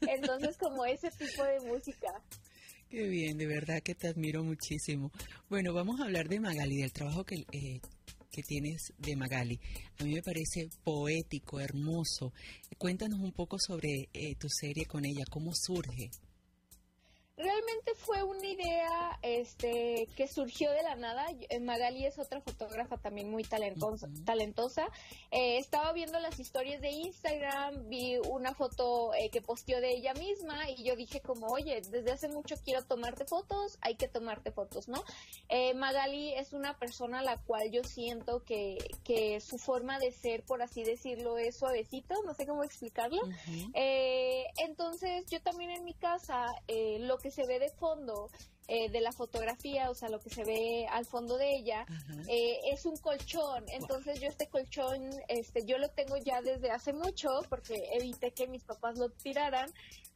Entonces 0.08 0.56
como 0.56 0.84
ese 0.84 1.10
tipo 1.10 1.42
de 1.42 1.60
música. 1.60 2.22
Qué 2.92 3.08
bien, 3.08 3.38
de 3.38 3.46
verdad 3.46 3.82
que 3.82 3.94
te 3.94 4.08
admiro 4.08 4.44
muchísimo. 4.44 5.10
Bueno, 5.48 5.72
vamos 5.72 5.98
a 5.98 6.04
hablar 6.04 6.28
de 6.28 6.38
Magali, 6.38 6.76
del 6.76 6.92
trabajo 6.92 7.24
que, 7.24 7.46
eh, 7.50 7.80
que 8.30 8.42
tienes 8.42 8.92
de 8.98 9.16
Magali. 9.16 9.58
A 9.98 10.04
mí 10.04 10.12
me 10.12 10.22
parece 10.22 10.68
poético, 10.84 11.58
hermoso. 11.58 12.34
Cuéntanos 12.76 13.18
un 13.20 13.32
poco 13.32 13.56
sobre 13.58 14.10
eh, 14.12 14.34
tu 14.34 14.46
serie 14.50 14.84
con 14.84 15.06
ella, 15.06 15.24
cómo 15.30 15.52
surge 15.54 16.10
realmente 17.36 17.92
fue 17.96 18.22
una 18.22 18.46
idea 18.46 19.18
este 19.22 20.06
que 20.16 20.28
surgió 20.28 20.70
de 20.70 20.82
la 20.82 20.96
nada. 20.96 21.26
Eh, 21.48 21.60
Magali 21.60 22.04
es 22.04 22.18
otra 22.18 22.40
fotógrafa 22.40 22.98
también 22.98 23.30
muy 23.30 23.42
talentosa. 23.44 24.08
talentosa. 24.24 24.86
Eh, 25.30 25.58
estaba 25.58 25.92
viendo 25.92 26.18
las 26.20 26.38
historias 26.38 26.80
de 26.80 26.90
Instagram, 26.90 27.88
vi 27.88 28.18
una 28.30 28.54
foto 28.54 29.14
eh, 29.14 29.30
que 29.30 29.40
posteó 29.40 29.80
de 29.80 29.92
ella 29.92 30.12
misma 30.14 30.70
y 30.70 30.84
yo 30.84 30.94
dije 30.94 31.20
como, 31.20 31.46
oye, 31.46 31.80
desde 31.90 32.12
hace 32.12 32.28
mucho 32.28 32.56
quiero 32.64 32.84
tomarte 32.84 33.24
fotos, 33.24 33.78
hay 33.80 33.96
que 33.96 34.08
tomarte 34.08 34.52
fotos, 34.52 34.88
¿no? 34.88 35.02
Magali 35.74 36.34
es 36.34 36.52
una 36.52 36.78
persona 36.78 37.20
a 37.20 37.22
la 37.22 37.36
cual 37.36 37.70
yo 37.70 37.82
siento 37.84 38.42
que, 38.44 38.78
que 39.04 39.40
su 39.40 39.58
forma 39.58 39.98
de 39.98 40.12
ser, 40.12 40.42
por 40.44 40.62
así 40.62 40.82
decirlo, 40.82 41.38
es 41.38 41.56
suavecito, 41.56 42.14
no 42.24 42.34
sé 42.34 42.46
cómo 42.46 42.64
explicarlo. 42.64 43.20
entonces 43.74 45.26
yo 45.30 45.40
también 45.42 45.70
en 45.70 45.84
mi 45.84 45.94
casa 45.94 46.46
lo 47.00 47.18
que 47.22 47.30
se 47.30 47.46
ve 47.46 47.58
de 47.58 47.70
fondo 47.70 48.28
eh, 48.68 48.88
de 48.90 49.00
la 49.00 49.12
fotografía, 49.12 49.90
o 49.90 49.94
sea, 49.94 50.08
lo 50.08 50.20
que 50.20 50.30
se 50.30 50.44
ve 50.44 50.86
al 50.90 51.04
fondo 51.04 51.36
de 51.36 51.56
ella, 51.56 51.84
eh, 52.28 52.58
es 52.72 52.86
un 52.86 52.96
colchón. 52.96 53.64
Entonces 53.68 54.20
yo 54.20 54.28
este 54.28 54.48
colchón, 54.48 55.10
este, 55.28 55.64
yo 55.66 55.78
lo 55.78 55.88
tengo 55.90 56.16
ya 56.16 56.40
desde 56.42 56.70
hace 56.70 56.92
mucho 56.92 57.28
porque 57.48 57.74
evité 57.92 58.32
que 58.32 58.46
mis 58.46 58.64
papás 58.64 58.98
lo 58.98 59.10
tiraran. 59.10 59.70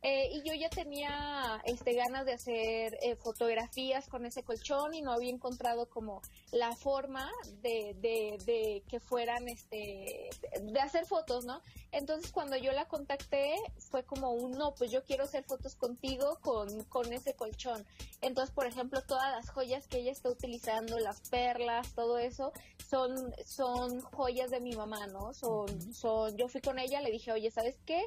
Eh, 0.09 0.31
y 0.35 0.49
yo 0.49 0.55
ya 0.55 0.69
tenía 0.69 1.61
este, 1.65 1.95
ganas 1.95 2.25
de 2.27 2.35
hacer 2.35 2.97
fotografías 3.19 4.09
con 4.09 4.25
ese 4.25 4.45
colchón 4.45 4.95
y 4.95 5.03
no 5.03 5.11
había 5.11 5.33
encontrado 5.33 5.91
como 5.91 6.23
la 6.53 6.77
forma 6.77 7.29
de, 7.61 7.97
de, 7.99 8.39
de, 8.47 8.85
que 8.89 9.01
fueran, 9.01 9.49
este, 9.49 10.31
de 10.63 10.81
hacer 10.81 11.07
fotos, 11.07 11.45
¿no? 11.45 11.61
Entonces 11.91 12.31
cuando 12.31 12.57
yo 12.57 12.71
la 12.71 12.87
contacté 12.87 13.57
fue 13.91 14.05
como 14.05 14.31
un, 14.31 14.53
no, 14.53 14.77
pues 14.77 14.93
yo 14.93 15.03
quiero 15.03 15.25
hacer 15.25 15.43
fotos 15.43 15.75
contigo 15.75 16.39
con, 16.41 16.85
con 16.85 17.13
ese 17.13 17.35
colchón. 17.35 17.85
Entonces, 18.21 18.55
por 18.55 18.67
ejemplo, 18.67 19.03
todas 19.03 19.33
las 19.33 19.51
joyas 19.51 19.89
que 19.89 19.99
ella 19.99 20.13
está 20.13 20.31
utilizando, 20.31 20.99
las 21.01 21.29
perlas, 21.29 21.95
todo 21.95 22.19
eso, 22.19 22.53
son, 22.89 23.35
son 23.45 24.01
joyas 24.01 24.51
de 24.51 24.61
mi 24.61 24.77
mamá, 24.77 25.07
¿no? 25.09 25.35
Son, 25.35 25.93
son, 25.93 26.37
yo 26.37 26.49
fui 26.49 26.61
con 26.61 26.79
ella, 26.79 27.01
le 27.01 27.11
dije, 27.11 27.33
oye, 27.33 27.51
¿sabes 27.51 27.77
qué? 27.85 28.01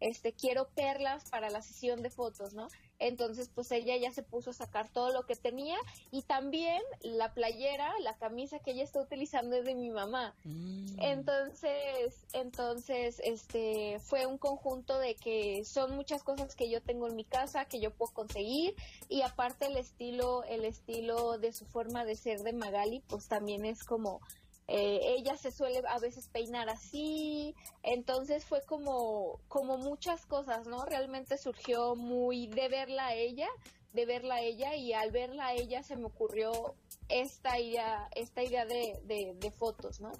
Este, 0.00 0.32
quiero 0.34 0.68
perlas 0.74 1.28
para 1.30 1.45
la 1.50 1.62
sesión 1.62 2.02
de 2.02 2.10
fotos, 2.10 2.54
¿no? 2.54 2.68
Entonces, 2.98 3.50
pues 3.54 3.70
ella 3.72 3.96
ya 3.96 4.10
se 4.10 4.22
puso 4.22 4.50
a 4.50 4.54
sacar 4.54 4.88
todo 4.88 5.12
lo 5.12 5.26
que 5.26 5.36
tenía 5.36 5.76
y 6.10 6.22
también 6.22 6.82
la 7.02 7.34
playera, 7.34 7.92
la 8.00 8.16
camisa 8.16 8.58
que 8.58 8.72
ella 8.72 8.84
está 8.84 9.00
utilizando 9.00 9.56
es 9.56 9.64
de 9.64 9.74
mi 9.74 9.90
mamá. 9.90 10.34
Mm. 10.44 11.00
Entonces, 11.00 12.26
entonces, 12.32 13.20
este, 13.22 13.98
fue 14.00 14.26
un 14.26 14.38
conjunto 14.38 14.98
de 14.98 15.14
que 15.14 15.64
son 15.64 15.94
muchas 15.94 16.22
cosas 16.22 16.54
que 16.54 16.70
yo 16.70 16.80
tengo 16.80 17.06
en 17.06 17.16
mi 17.16 17.24
casa, 17.24 17.66
que 17.66 17.80
yo 17.80 17.90
puedo 17.90 18.12
conseguir 18.12 18.74
y 19.08 19.22
aparte 19.22 19.66
el 19.66 19.76
estilo, 19.76 20.44
el 20.44 20.64
estilo 20.64 21.38
de 21.38 21.52
su 21.52 21.66
forma 21.66 22.04
de 22.04 22.16
ser 22.16 22.40
de 22.40 22.52
Magali, 22.52 23.02
pues 23.08 23.28
también 23.28 23.64
es 23.64 23.84
como 23.84 24.20
eh, 24.68 25.14
ella 25.16 25.36
se 25.36 25.52
suele 25.52 25.82
a 25.88 25.98
veces 26.00 26.28
peinar 26.28 26.68
así, 26.68 27.54
entonces 27.84 28.44
fue 28.44 28.62
como, 28.66 29.40
como 29.46 29.78
muchas 29.78 30.26
cosas, 30.26 30.66
¿no? 30.66 30.84
Realmente 30.84 31.38
surgió 31.38 31.94
muy 31.94 32.48
de 32.48 32.68
verla 32.68 33.06
a 33.06 33.14
ella, 33.14 33.48
de 33.92 34.06
verla 34.06 34.36
a 34.36 34.42
ella 34.42 34.74
y 34.74 34.92
al 34.92 35.12
verla 35.12 35.46
a 35.46 35.54
ella 35.54 35.82
se 35.84 35.96
me 35.96 36.06
ocurrió 36.06 36.74
esta 37.08 37.60
idea, 37.60 38.08
esta 38.16 38.42
idea 38.42 38.66
de, 38.66 38.98
de, 39.04 39.50
fotos, 39.52 40.00
¿no? 40.00 40.10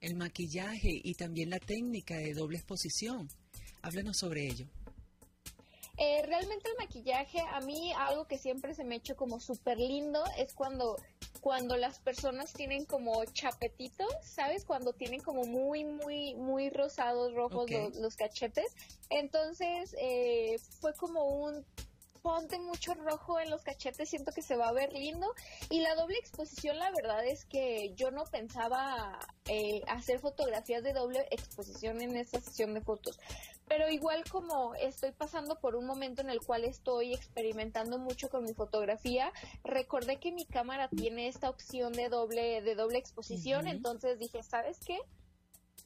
El 0.00 0.14
maquillaje 0.14 1.00
y 1.02 1.14
también 1.14 1.50
la 1.50 1.58
técnica 1.58 2.16
de 2.16 2.34
doble 2.34 2.58
exposición. 2.58 3.28
Háblanos 3.82 4.18
sobre 4.18 4.46
ello. 4.46 4.66
Eh, 5.98 6.22
realmente 6.24 6.70
el 6.70 6.76
maquillaje, 6.78 7.40
a 7.40 7.60
mí 7.60 7.92
algo 7.92 8.26
que 8.26 8.38
siempre 8.38 8.74
se 8.74 8.84
me 8.84 8.94
ha 8.94 8.98
hecho 8.98 9.16
como 9.16 9.40
súper 9.40 9.78
lindo 9.78 10.22
es 10.36 10.54
cuando 10.54 10.96
cuando 11.40 11.76
las 11.76 11.98
personas 12.00 12.52
tienen 12.52 12.84
como 12.84 13.24
chapetitos, 13.26 14.08
¿sabes? 14.22 14.64
Cuando 14.64 14.92
tienen 14.92 15.20
como 15.20 15.44
muy, 15.44 15.84
muy, 15.84 16.34
muy 16.34 16.70
rosados, 16.70 17.34
rojos 17.34 17.70
los, 17.94 18.16
cachetes. 18.16 18.74
Entonces, 19.08 19.94
eh, 19.98 20.58
fue 20.80 20.94
como 20.94 21.24
un 21.24 21.64
ponte 22.22 22.58
mucho 22.58 22.94
rojo 22.94 23.38
en 23.38 23.48
los 23.48 23.62
cachetes, 23.62 24.10
siento 24.10 24.32
que 24.32 24.42
se 24.42 24.56
va 24.56 24.68
a 24.68 24.72
ver 24.72 24.92
lindo. 24.92 25.32
Y 25.70 25.80
la 25.80 25.94
doble 25.94 26.18
exposición, 26.18 26.78
la 26.78 26.90
verdad 26.90 27.24
es 27.24 27.44
que 27.44 27.94
yo 27.94 28.10
no 28.10 28.24
pensaba 28.24 29.18
eh, 29.46 29.82
hacer 29.86 30.18
fotografías 30.18 30.82
de 30.82 30.92
doble 30.92 31.26
exposición 31.30 32.02
en 32.02 32.16
esta 32.16 32.40
sesión 32.40 32.74
de 32.74 32.80
fotos. 32.80 33.18
Pero 33.68 33.90
igual 33.90 34.24
como 34.30 34.74
estoy 34.74 35.12
pasando 35.12 35.58
por 35.60 35.76
un 35.76 35.86
momento 35.86 36.22
en 36.22 36.30
el 36.30 36.40
cual 36.40 36.64
estoy 36.64 37.12
experimentando 37.12 37.98
mucho 37.98 38.30
con 38.30 38.44
mi 38.44 38.54
fotografía, 38.54 39.32
recordé 39.62 40.16
que 40.16 40.32
mi 40.32 40.46
cámara 40.46 40.88
tiene 40.88 41.28
esta 41.28 41.50
opción 41.50 41.92
de 41.92 42.08
doble, 42.08 42.62
de 42.62 42.74
doble 42.74 42.98
exposición, 42.98 43.66
entonces 43.66 44.18
dije, 44.18 44.42
¿sabes 44.42 44.78
qué? 44.86 44.98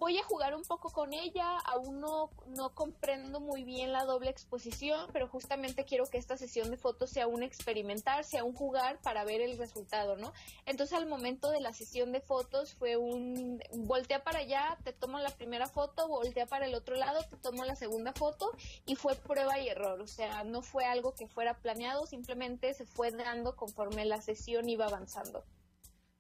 Voy 0.03 0.19
a 0.19 0.25
jugar 0.25 0.57
un 0.57 0.65
poco 0.65 0.91
con 0.91 1.13
ella, 1.13 1.59
aún 1.59 2.01
no, 2.01 2.29
no 2.49 2.75
comprendo 2.75 3.39
muy 3.39 3.63
bien 3.63 3.93
la 3.93 4.05
doble 4.05 4.31
exposición, 4.31 5.09
pero 5.13 5.29
justamente 5.29 5.85
quiero 5.85 6.07
que 6.07 6.19
esta 6.19 6.37
sesión 6.37 6.73
de 6.73 6.77
fotos 6.77 7.11
sea 7.11 7.29
un 7.29 7.45
experimentar, 7.45 8.25
sea 8.25 8.43
un 8.43 8.53
jugar 8.53 9.01
para 9.01 9.23
ver 9.23 9.41
el 9.41 9.57
resultado, 9.59 10.17
¿no? 10.17 10.33
Entonces 10.67 10.99
al 10.99 11.07
momento 11.07 11.53
de 11.53 11.61
la 11.61 11.73
sesión 11.73 12.11
de 12.11 12.21
fotos 12.21 12.75
fue 12.75 12.97
un 12.97 13.63
voltea 13.75 14.25
para 14.25 14.41
allá, 14.41 14.77
te 14.83 14.93
tomo 14.93 15.21
la 15.21 15.31
primera 15.31 15.69
foto, 15.69 16.09
voltea 16.09 16.47
para 16.47 16.67
el 16.67 16.75
otro 16.75 16.97
lado, 16.97 17.23
te 17.31 17.37
tomo 17.37 17.65
la 17.65 17.77
segunda 17.77 18.13
foto 18.13 18.51
y 18.85 18.97
fue 18.97 19.15
prueba 19.15 19.61
y 19.61 19.69
error, 19.69 20.01
o 20.01 20.09
sea, 20.09 20.43
no 20.43 20.63
fue 20.63 20.85
algo 20.85 21.15
que 21.15 21.29
fuera 21.29 21.61
planeado, 21.61 22.07
simplemente 22.07 22.75
se 22.75 22.87
fue 22.87 23.13
dando 23.13 23.55
conforme 23.55 24.05
la 24.05 24.21
sesión 24.21 24.69
iba 24.69 24.87
avanzando. 24.87 25.45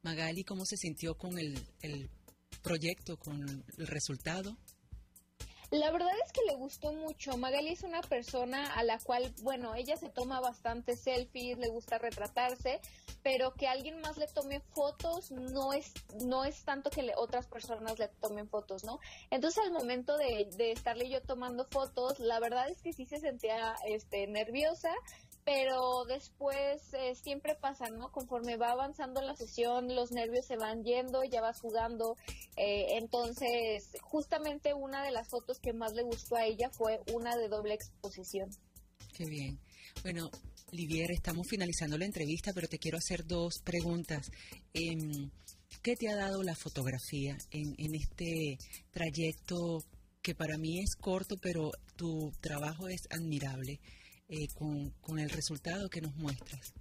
Magali, 0.03 0.45
¿cómo 0.45 0.67
se 0.67 0.77
sintió 0.77 1.17
con 1.17 1.37
el, 1.37 1.59
el 1.81 2.09
proyecto, 2.63 3.17
con 3.17 3.43
el 3.43 3.87
resultado? 3.87 4.57
La 5.73 5.91
verdad 5.91 6.13
es 6.23 6.33
que 6.33 6.43
le 6.47 6.55
gustó 6.55 6.93
mucho. 6.93 7.39
Magali 7.39 7.71
es 7.71 7.83
una 7.83 8.03
persona 8.03 8.75
a 8.75 8.85
la 8.85 8.99
cual, 8.99 9.33
bueno, 9.41 9.75
ella 9.75 9.97
se 9.97 10.11
toma 10.11 10.39
bastante 10.39 10.97
selfies, 10.97 11.57
le 11.57 11.69
gusta 11.69 11.97
retratarse, 11.97 12.83
pero 13.23 13.55
que 13.55 13.69
alguien 13.69 13.99
más 14.03 14.19
le 14.19 14.27
tome 14.27 14.61
fotos 14.75 15.31
no 15.31 15.73
es 15.73 15.95
no 16.27 16.45
es 16.45 16.63
tanto 16.65 16.91
que 16.91 17.03
le, 17.03 17.15
otras 17.17 17.47
personas 17.47 17.99
le 17.99 18.09
tomen 18.21 18.51
fotos, 18.51 18.85
¿no? 18.85 18.99
Entonces 19.31 19.65
al 19.65 19.73
momento 19.73 20.19
de, 20.19 20.47
de 20.59 20.73
estarle 20.73 21.09
yo 21.09 21.23
tomando 21.23 21.65
fotos, 21.65 22.21
la 22.21 22.39
verdad 22.39 22.69
es 22.69 22.83
que 22.83 22.93
sí 22.93 23.07
se 23.07 23.19
sentía 23.21 23.75
este 23.87 24.27
nerviosa, 24.27 24.93
pero 25.45 26.05
después 26.07 26.83
eh, 26.95 27.15
siempre 27.15 27.57
pasa, 27.57 27.89
¿no? 27.89 28.13
Conforme 28.13 28.57
va 28.57 28.71
avanzando 28.71 29.21
la 29.23 29.35
sesión, 29.35 29.95
los 29.95 30.13
nervios 30.13 30.47
se 30.47 30.57
van 30.57 30.85
yendo, 30.85 31.25
ya 31.25 31.41
vas 31.41 31.61
jugando. 31.61 32.17
Eh, 32.57 32.99
entonces, 32.99 33.91
justamente 34.03 34.73
una 34.73 35.03
de 35.05 35.11
las 35.11 35.29
fotos 35.29 35.59
que 35.59 35.73
más 35.73 35.95
le 35.95 36.05
gustó 36.05 36.37
a 36.37 36.45
ella 36.45 36.71
fue 36.71 37.01
una 37.13 37.37
de 37.37 37.49
doble 37.49 37.75
exposición. 37.75 38.51
Qué 39.17 39.25
bien. 39.27 39.59
Bueno, 40.03 40.31
Livier, 40.71 41.11
estamos 41.11 41.49
finalizando 41.49 41.99
la 41.99 42.05
entrevista, 42.05 42.53
pero 42.55 42.69
te 42.69 42.79
quiero 42.79 42.99
hacer 42.99 43.27
dos 43.27 43.59
preguntas. 43.65 44.31
Em, 44.73 45.31
¿Qué 45.83 45.97
te 45.97 46.09
ha 46.09 46.15
dado 46.15 46.45
la 46.45 46.55
fotografía 46.55 47.37
en, 47.51 47.75
en 47.79 47.95
este 47.97 48.59
trayecto 48.93 49.83
que 50.23 50.35
para 50.37 50.57
mí 50.57 50.79
es 50.79 50.95
corto, 50.95 51.37
pero 51.43 51.73
tu 51.97 52.31
trabajo 52.41 52.87
es 52.87 53.09
admirable? 53.11 53.81
Eh, 54.29 54.49
con, 54.55 55.19
el 55.19 55.31
resultado 55.31 55.91
que 55.91 56.01
nos 56.01 56.15
muestras? 56.17 56.75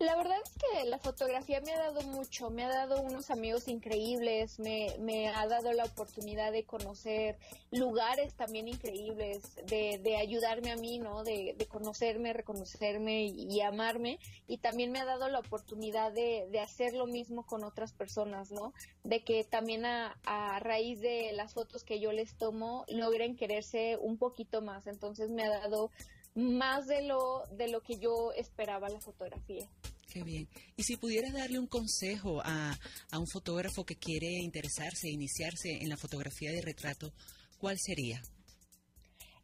La 0.00 0.16
verdad 0.16 0.38
es 0.42 0.52
que 0.54 0.88
la 0.88 0.98
fotografía 0.98 1.60
me 1.60 1.72
ha 1.72 1.78
dado 1.78 2.00
mucho, 2.00 2.48
me 2.48 2.64
ha 2.64 2.70
dado 2.70 3.02
unos 3.02 3.30
amigos 3.30 3.68
increíbles, 3.68 4.58
me, 4.58 4.96
me 4.98 5.28
ha 5.28 5.46
dado 5.46 5.74
la 5.74 5.84
oportunidad 5.84 6.52
de 6.52 6.64
conocer 6.64 7.36
lugares 7.70 8.32
también 8.32 8.66
increíbles, 8.66 9.56
de, 9.66 10.00
de 10.02 10.16
ayudarme 10.16 10.70
a 10.70 10.76
mí, 10.76 10.98
¿no? 10.98 11.22
De, 11.22 11.54
de 11.54 11.66
conocerme, 11.66 12.32
reconocerme 12.32 13.24
y, 13.26 13.60
amarme. 13.60 14.18
Y 14.48 14.56
también 14.56 14.90
me 14.90 15.00
ha 15.00 15.04
dado 15.04 15.28
la 15.28 15.40
oportunidad 15.40 16.12
de, 16.12 16.48
de 16.50 16.60
hacer 16.60 16.94
lo 16.94 17.06
mismo 17.06 17.44
con 17.44 17.62
otras 17.62 17.92
personas, 17.92 18.50
¿no? 18.50 18.72
De 19.04 19.22
que 19.22 19.44
también 19.44 19.84
a, 19.84 20.18
a 20.24 20.60
raíz 20.60 21.02
de 21.02 21.32
las 21.34 21.52
fotos 21.52 21.84
que 21.84 22.00
yo 22.00 22.10
les 22.12 22.38
tomo 22.38 22.86
logren 22.88 23.36
quererse 23.36 23.98
un 24.00 24.16
poquito 24.16 24.62
más. 24.62 24.86
Entonces 24.86 25.28
me 25.28 25.44
ha 25.44 25.50
dado 25.50 25.90
más 26.34 26.86
de 26.86 27.02
lo, 27.02 27.44
de 27.52 27.68
lo 27.68 27.80
que 27.82 27.98
yo 27.98 28.32
esperaba 28.36 28.88
la 28.88 29.00
fotografía. 29.00 29.68
Qué 30.12 30.22
bien. 30.24 30.48
Y 30.76 30.82
si 30.82 30.96
pudieras 30.96 31.32
darle 31.32 31.58
un 31.58 31.68
consejo 31.68 32.40
a, 32.44 32.76
a 33.12 33.18
un 33.18 33.28
fotógrafo 33.28 33.84
que 33.84 33.96
quiere 33.96 34.26
interesarse, 34.42 35.08
iniciarse 35.08 35.78
en 35.80 35.88
la 35.88 35.96
fotografía 35.96 36.50
de 36.50 36.62
retrato, 36.62 37.12
¿cuál 37.58 37.78
sería? 37.78 38.20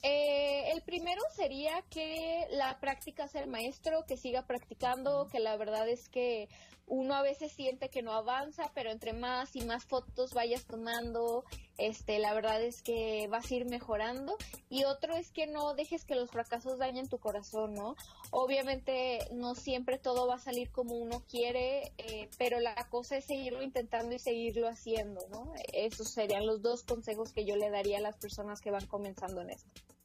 Eh, 0.02 0.70
el 0.72 0.82
primero 0.82 1.20
sería 1.34 1.82
que 1.90 2.46
la 2.50 2.78
práctica 2.78 3.26
sea 3.28 3.42
el 3.42 3.50
maestro, 3.50 4.04
que 4.06 4.16
siga 4.16 4.46
practicando, 4.46 5.26
que 5.28 5.40
la 5.40 5.56
verdad 5.56 5.88
es 5.88 6.08
que 6.08 6.48
uno 6.86 7.14
a 7.14 7.22
veces 7.22 7.52
siente 7.52 7.88
que 7.88 8.02
no 8.02 8.12
avanza, 8.12 8.70
pero 8.74 8.92
entre 8.92 9.12
más 9.12 9.56
y 9.56 9.64
más 9.64 9.84
fotos 9.84 10.32
vayas 10.32 10.64
tomando, 10.64 11.44
este, 11.78 12.18
la 12.18 12.34
verdad 12.34 12.62
es 12.62 12.82
que 12.82 13.26
vas 13.28 13.50
a 13.50 13.54
ir 13.54 13.66
mejorando. 13.66 14.36
Y 14.68 14.84
otro 14.84 15.14
es 15.14 15.30
que 15.30 15.46
no 15.46 15.74
dejes 15.74 16.04
que 16.04 16.14
los 16.14 16.30
fracasos 16.30 16.78
dañen 16.78 17.08
tu 17.08 17.18
corazón, 17.18 17.74
¿no? 17.74 17.96
Obviamente 18.30 19.18
no 19.32 19.54
siempre 19.54 19.98
todo 19.98 20.26
va 20.26 20.36
a 20.36 20.38
salir 20.38 20.70
como 20.70 20.96
uno 20.96 21.22
quiere, 21.28 21.92
eh, 21.98 22.28
pero 22.38 22.60
la 22.60 22.74
cosa 22.88 23.16
es 23.16 23.24
seguirlo 23.24 23.62
intentando 23.62 24.14
y 24.14 24.18
seguirlo 24.18 24.68
haciendo, 24.68 25.26
¿no? 25.30 25.52
Esos 25.72 26.08
serían 26.08 26.46
los 26.46 26.62
dos 26.62 26.82
consejos 26.82 27.32
que 27.32 27.44
yo 27.44 27.56
le 27.56 27.70
daría 27.70 27.98
a 27.98 28.02
las 28.02 28.16
personas 28.16 28.60
que 28.60 28.70
van 28.70 28.86
comenzando 28.86 29.40
en 29.40 29.50
esto. 29.50 29.95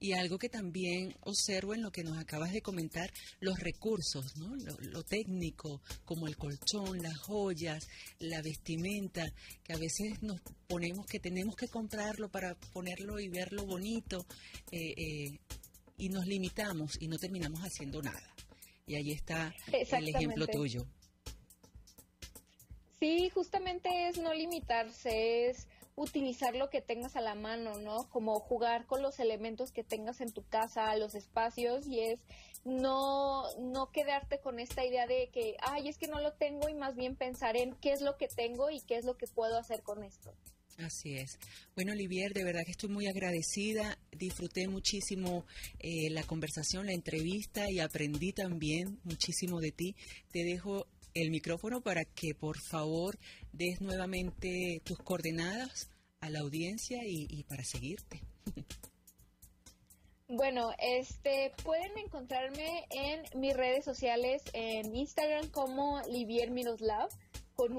Y 0.00 0.12
algo 0.12 0.38
que 0.38 0.48
también 0.48 1.16
observo 1.22 1.74
en 1.74 1.82
lo 1.82 1.90
que 1.90 2.04
nos 2.04 2.18
acabas 2.18 2.52
de 2.52 2.62
comentar, 2.62 3.12
los 3.40 3.58
recursos, 3.58 4.36
¿no? 4.36 4.54
Lo, 4.80 5.02
técnico, 5.02 5.82
como 6.04 6.28
el 6.28 6.36
colchón, 6.36 7.02
las 7.02 7.18
joyas, 7.18 7.88
la 8.20 8.40
vestimenta, 8.40 9.32
que 9.64 9.72
a 9.72 9.76
veces 9.76 10.22
nos 10.22 10.40
ponemos 10.68 11.06
que 11.06 11.18
tenemos 11.18 11.56
que 11.56 11.66
comprarlo 11.66 12.28
para 12.28 12.54
ponerlo 12.72 13.18
y 13.18 13.28
verlo 13.28 13.66
bonito, 13.66 14.24
eh, 14.70 14.94
eh, 14.96 15.38
y 15.96 16.08
nos 16.10 16.26
limitamos 16.26 16.96
y 17.00 17.08
no 17.08 17.18
terminamos 17.18 17.60
haciendo 17.60 18.00
nada. 18.00 18.34
Y 18.86 18.94
ahí 18.94 19.10
está 19.10 19.52
el 19.72 20.08
ejemplo 20.08 20.46
tuyo. 20.46 20.86
Sí, 22.98 23.30
justamente 23.30 24.08
es 24.08 24.18
no 24.18 24.34
limitarse, 24.34 25.50
es 25.50 25.68
utilizar 25.98 26.54
lo 26.54 26.70
que 26.70 26.80
tengas 26.80 27.16
a 27.16 27.20
la 27.20 27.34
mano, 27.34 27.78
¿no? 27.78 28.08
Como 28.10 28.38
jugar 28.40 28.86
con 28.86 29.02
los 29.02 29.18
elementos 29.18 29.72
que 29.72 29.82
tengas 29.82 30.20
en 30.20 30.32
tu 30.32 30.44
casa, 30.44 30.96
los 30.96 31.14
espacios 31.14 31.86
y 31.86 32.00
es 32.00 32.20
no 32.64 33.42
no 33.58 33.90
quedarte 33.90 34.40
con 34.40 34.60
esta 34.60 34.84
idea 34.84 35.06
de 35.06 35.28
que, 35.32 35.56
ay, 35.60 35.88
es 35.88 35.98
que 35.98 36.06
no 36.06 36.20
lo 36.20 36.32
tengo 36.32 36.68
y 36.68 36.74
más 36.74 36.94
bien 36.94 37.16
pensar 37.16 37.56
en 37.56 37.74
qué 37.74 37.92
es 37.92 38.00
lo 38.00 38.16
que 38.16 38.28
tengo 38.28 38.70
y 38.70 38.80
qué 38.80 38.96
es 38.96 39.04
lo 39.04 39.16
que 39.16 39.26
puedo 39.26 39.58
hacer 39.58 39.82
con 39.82 40.04
esto. 40.04 40.32
Así 40.78 41.16
es. 41.16 41.38
Bueno, 41.74 41.90
Olivier, 41.90 42.32
de 42.32 42.44
verdad 42.44 42.62
que 42.64 42.70
estoy 42.70 42.90
muy 42.90 43.08
agradecida. 43.08 43.98
Disfruté 44.12 44.68
muchísimo 44.68 45.44
eh, 45.80 46.08
la 46.10 46.22
conversación, 46.22 46.86
la 46.86 46.92
entrevista 46.92 47.68
y 47.68 47.80
aprendí 47.80 48.32
también 48.32 49.00
muchísimo 49.02 49.58
de 49.58 49.72
ti. 49.72 49.96
Te 50.30 50.44
dejo 50.44 50.86
el 51.14 51.30
micrófono 51.30 51.80
para 51.80 52.04
que 52.04 52.34
por 52.34 52.58
favor 52.58 53.18
des 53.52 53.80
nuevamente 53.80 54.80
tus 54.84 54.98
coordenadas 54.98 55.90
a 56.20 56.30
la 56.30 56.40
audiencia 56.40 57.00
y, 57.04 57.44
para 57.44 57.64
seguirte. 57.64 58.22
Bueno, 60.30 60.72
este 60.78 61.54
pueden 61.64 61.96
encontrarme 61.96 62.84
en 62.90 63.22
mis 63.40 63.56
redes 63.56 63.82
sociales 63.82 64.42
en 64.52 64.94
Instagram 64.94 65.48
como 65.48 66.02
Livier 66.02 66.50
Miroslav 66.50 67.08
con 67.54 67.72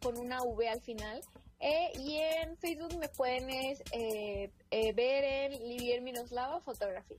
con 0.00 0.16
una 0.16 0.42
V 0.42 0.66
al 0.66 0.80
final 0.80 1.20
eh, 1.60 1.92
y 1.98 2.16
en 2.16 2.56
Facebook 2.56 2.98
me 2.98 3.10
pueden 3.10 3.50
eh, 3.50 4.50
eh, 4.70 4.92
ver 4.94 5.24
en 5.24 5.68
Livier 5.68 6.00
Miroslava 6.00 6.58
Photography. 6.62 7.16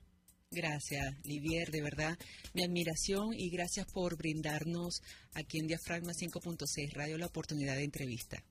Gracias, 0.52 1.14
Livier, 1.24 1.70
de 1.70 1.80
verdad, 1.80 2.18
mi 2.52 2.62
admiración 2.62 3.32
y 3.32 3.48
gracias 3.48 3.86
por 3.90 4.18
brindarnos 4.18 5.00
aquí 5.32 5.58
en 5.58 5.66
Diafragma 5.66 6.12
5.6 6.12 6.92
Radio 6.92 7.16
la 7.16 7.26
oportunidad 7.26 7.74
de 7.74 7.84
entrevista. 7.84 8.44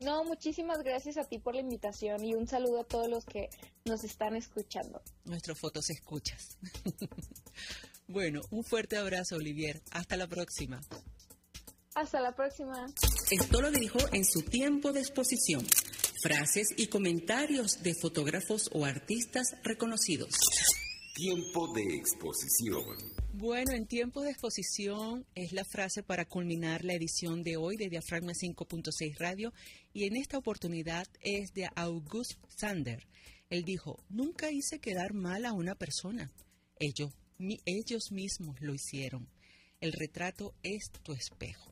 No, 0.00 0.24
muchísimas 0.24 0.82
gracias 0.82 1.16
a 1.16 1.22
ti 1.22 1.38
por 1.38 1.54
la 1.54 1.60
invitación 1.60 2.24
y 2.24 2.34
un 2.34 2.48
saludo 2.48 2.80
a 2.80 2.84
todos 2.84 3.08
los 3.08 3.24
que 3.24 3.50
nos 3.84 4.02
están 4.02 4.34
escuchando. 4.34 5.00
Nuestros 5.24 5.60
fotos 5.60 5.88
escuchas. 5.90 6.58
bueno, 8.08 8.40
un 8.50 8.64
fuerte 8.64 8.96
abrazo, 8.96 9.36
Olivier. 9.36 9.80
Hasta 9.92 10.16
la 10.16 10.26
próxima. 10.26 10.80
Hasta 11.94 12.20
la 12.20 12.34
próxima. 12.34 12.86
Esto 13.30 13.60
lo 13.62 13.70
dijo 13.70 14.00
en 14.12 14.24
su 14.24 14.42
tiempo 14.42 14.92
de 14.92 15.00
exposición 15.00 15.64
frases 16.22 16.68
y 16.76 16.86
comentarios 16.86 17.82
de 17.82 17.94
fotógrafos 17.94 18.70
o 18.72 18.84
artistas 18.84 19.56
reconocidos. 19.64 20.30
Tiempo 21.14 21.72
de 21.74 21.82
exposición. 21.96 22.84
Bueno, 23.32 23.72
en 23.72 23.86
tiempo 23.86 24.22
de 24.22 24.30
exposición 24.30 25.26
es 25.34 25.52
la 25.52 25.64
frase 25.64 26.02
para 26.02 26.24
culminar 26.24 26.84
la 26.84 26.94
edición 26.94 27.42
de 27.42 27.56
hoy 27.56 27.76
de 27.76 27.88
Diafragma 27.88 28.32
5.6 28.32 29.18
Radio 29.18 29.52
y 29.92 30.04
en 30.04 30.16
esta 30.16 30.38
oportunidad 30.38 31.08
es 31.20 31.52
de 31.54 31.68
August 31.74 32.38
Sander. 32.48 33.06
Él 33.50 33.64
dijo, 33.64 33.98
nunca 34.08 34.52
hice 34.52 34.78
quedar 34.78 35.14
mal 35.14 35.44
a 35.44 35.52
una 35.52 35.74
persona. 35.74 36.30
Ellos, 36.78 37.12
ellos 37.66 38.12
mismos 38.12 38.60
lo 38.60 38.74
hicieron. 38.74 39.28
El 39.80 39.92
retrato 39.92 40.54
es 40.62 40.90
tu 41.02 41.12
espejo. 41.12 41.71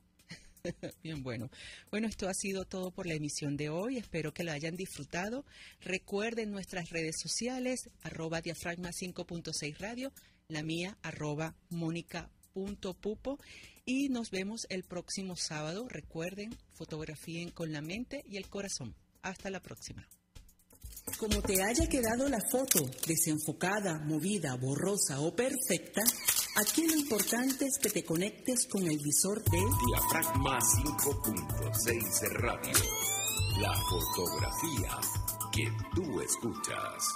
Bien, 1.03 1.23
bueno. 1.23 1.49
Bueno, 1.89 2.07
esto 2.07 2.27
ha 2.27 2.33
sido 2.33 2.65
todo 2.65 2.91
por 2.91 3.07
la 3.07 3.13
emisión 3.13 3.57
de 3.57 3.69
hoy. 3.69 3.97
Espero 3.97 4.33
que 4.33 4.43
lo 4.43 4.51
hayan 4.51 4.75
disfrutado. 4.75 5.45
Recuerden 5.81 6.51
nuestras 6.51 6.89
redes 6.89 7.15
sociales, 7.21 7.89
arroba 8.03 8.41
diafragma 8.41 8.89
5.6 8.89 9.77
radio, 9.77 10.11
la 10.47 10.63
mía, 10.63 10.97
arroba 11.01 11.55
mónica.pupo. 11.69 13.39
Y 13.85 14.09
nos 14.09 14.29
vemos 14.29 14.67
el 14.69 14.83
próximo 14.83 15.35
sábado. 15.35 15.87
Recuerden, 15.89 16.55
fotografíen 16.73 17.49
con 17.49 17.71
la 17.71 17.81
mente 17.81 18.23
y 18.27 18.37
el 18.37 18.47
corazón. 18.47 18.95
Hasta 19.23 19.49
la 19.49 19.61
próxima. 19.61 20.07
Como 21.17 21.41
te 21.41 21.61
haya 21.61 21.87
quedado 21.87 22.29
la 22.29 22.39
foto 22.51 22.79
desenfocada, 23.07 23.99
movida, 23.99 24.55
borrosa 24.55 25.19
o 25.19 25.35
perfecta, 25.35 26.03
Aquí 26.55 26.85
lo 26.85 26.97
importante 26.97 27.65
es 27.65 27.79
que 27.81 27.89
te 27.89 28.03
conectes 28.03 28.67
con 28.67 28.85
el 28.85 28.97
visor 28.97 29.41
de 29.45 29.57
Diafragma 29.87 30.59
5.6 30.59 32.29
Radio. 32.33 32.73
La 33.61 33.73
fotografía 33.73 34.99
que 35.53 35.71
tú 35.95 36.19
escuchas. 36.19 37.07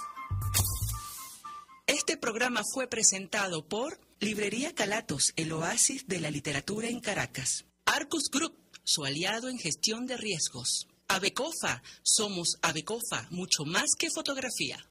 Este 1.86 2.16
programa 2.16 2.62
fue 2.72 2.86
presentado 2.88 3.68
por 3.68 4.00
Librería 4.20 4.74
Calatos, 4.74 5.34
el 5.36 5.52
oasis 5.52 6.06
de 6.08 6.20
la 6.20 6.30
literatura 6.30 6.88
en 6.88 7.00
Caracas. 7.00 7.66
Arcus 7.84 8.30
Group, 8.30 8.56
su 8.84 9.04
aliado 9.04 9.50
en 9.50 9.58
gestión 9.58 10.06
de 10.06 10.16
riesgos. 10.16 10.88
Abecofa, 11.08 11.82
somos 12.02 12.56
Abecofa, 12.62 13.28
mucho 13.30 13.66
más 13.66 13.90
que 13.98 14.10
fotografía. 14.10 14.78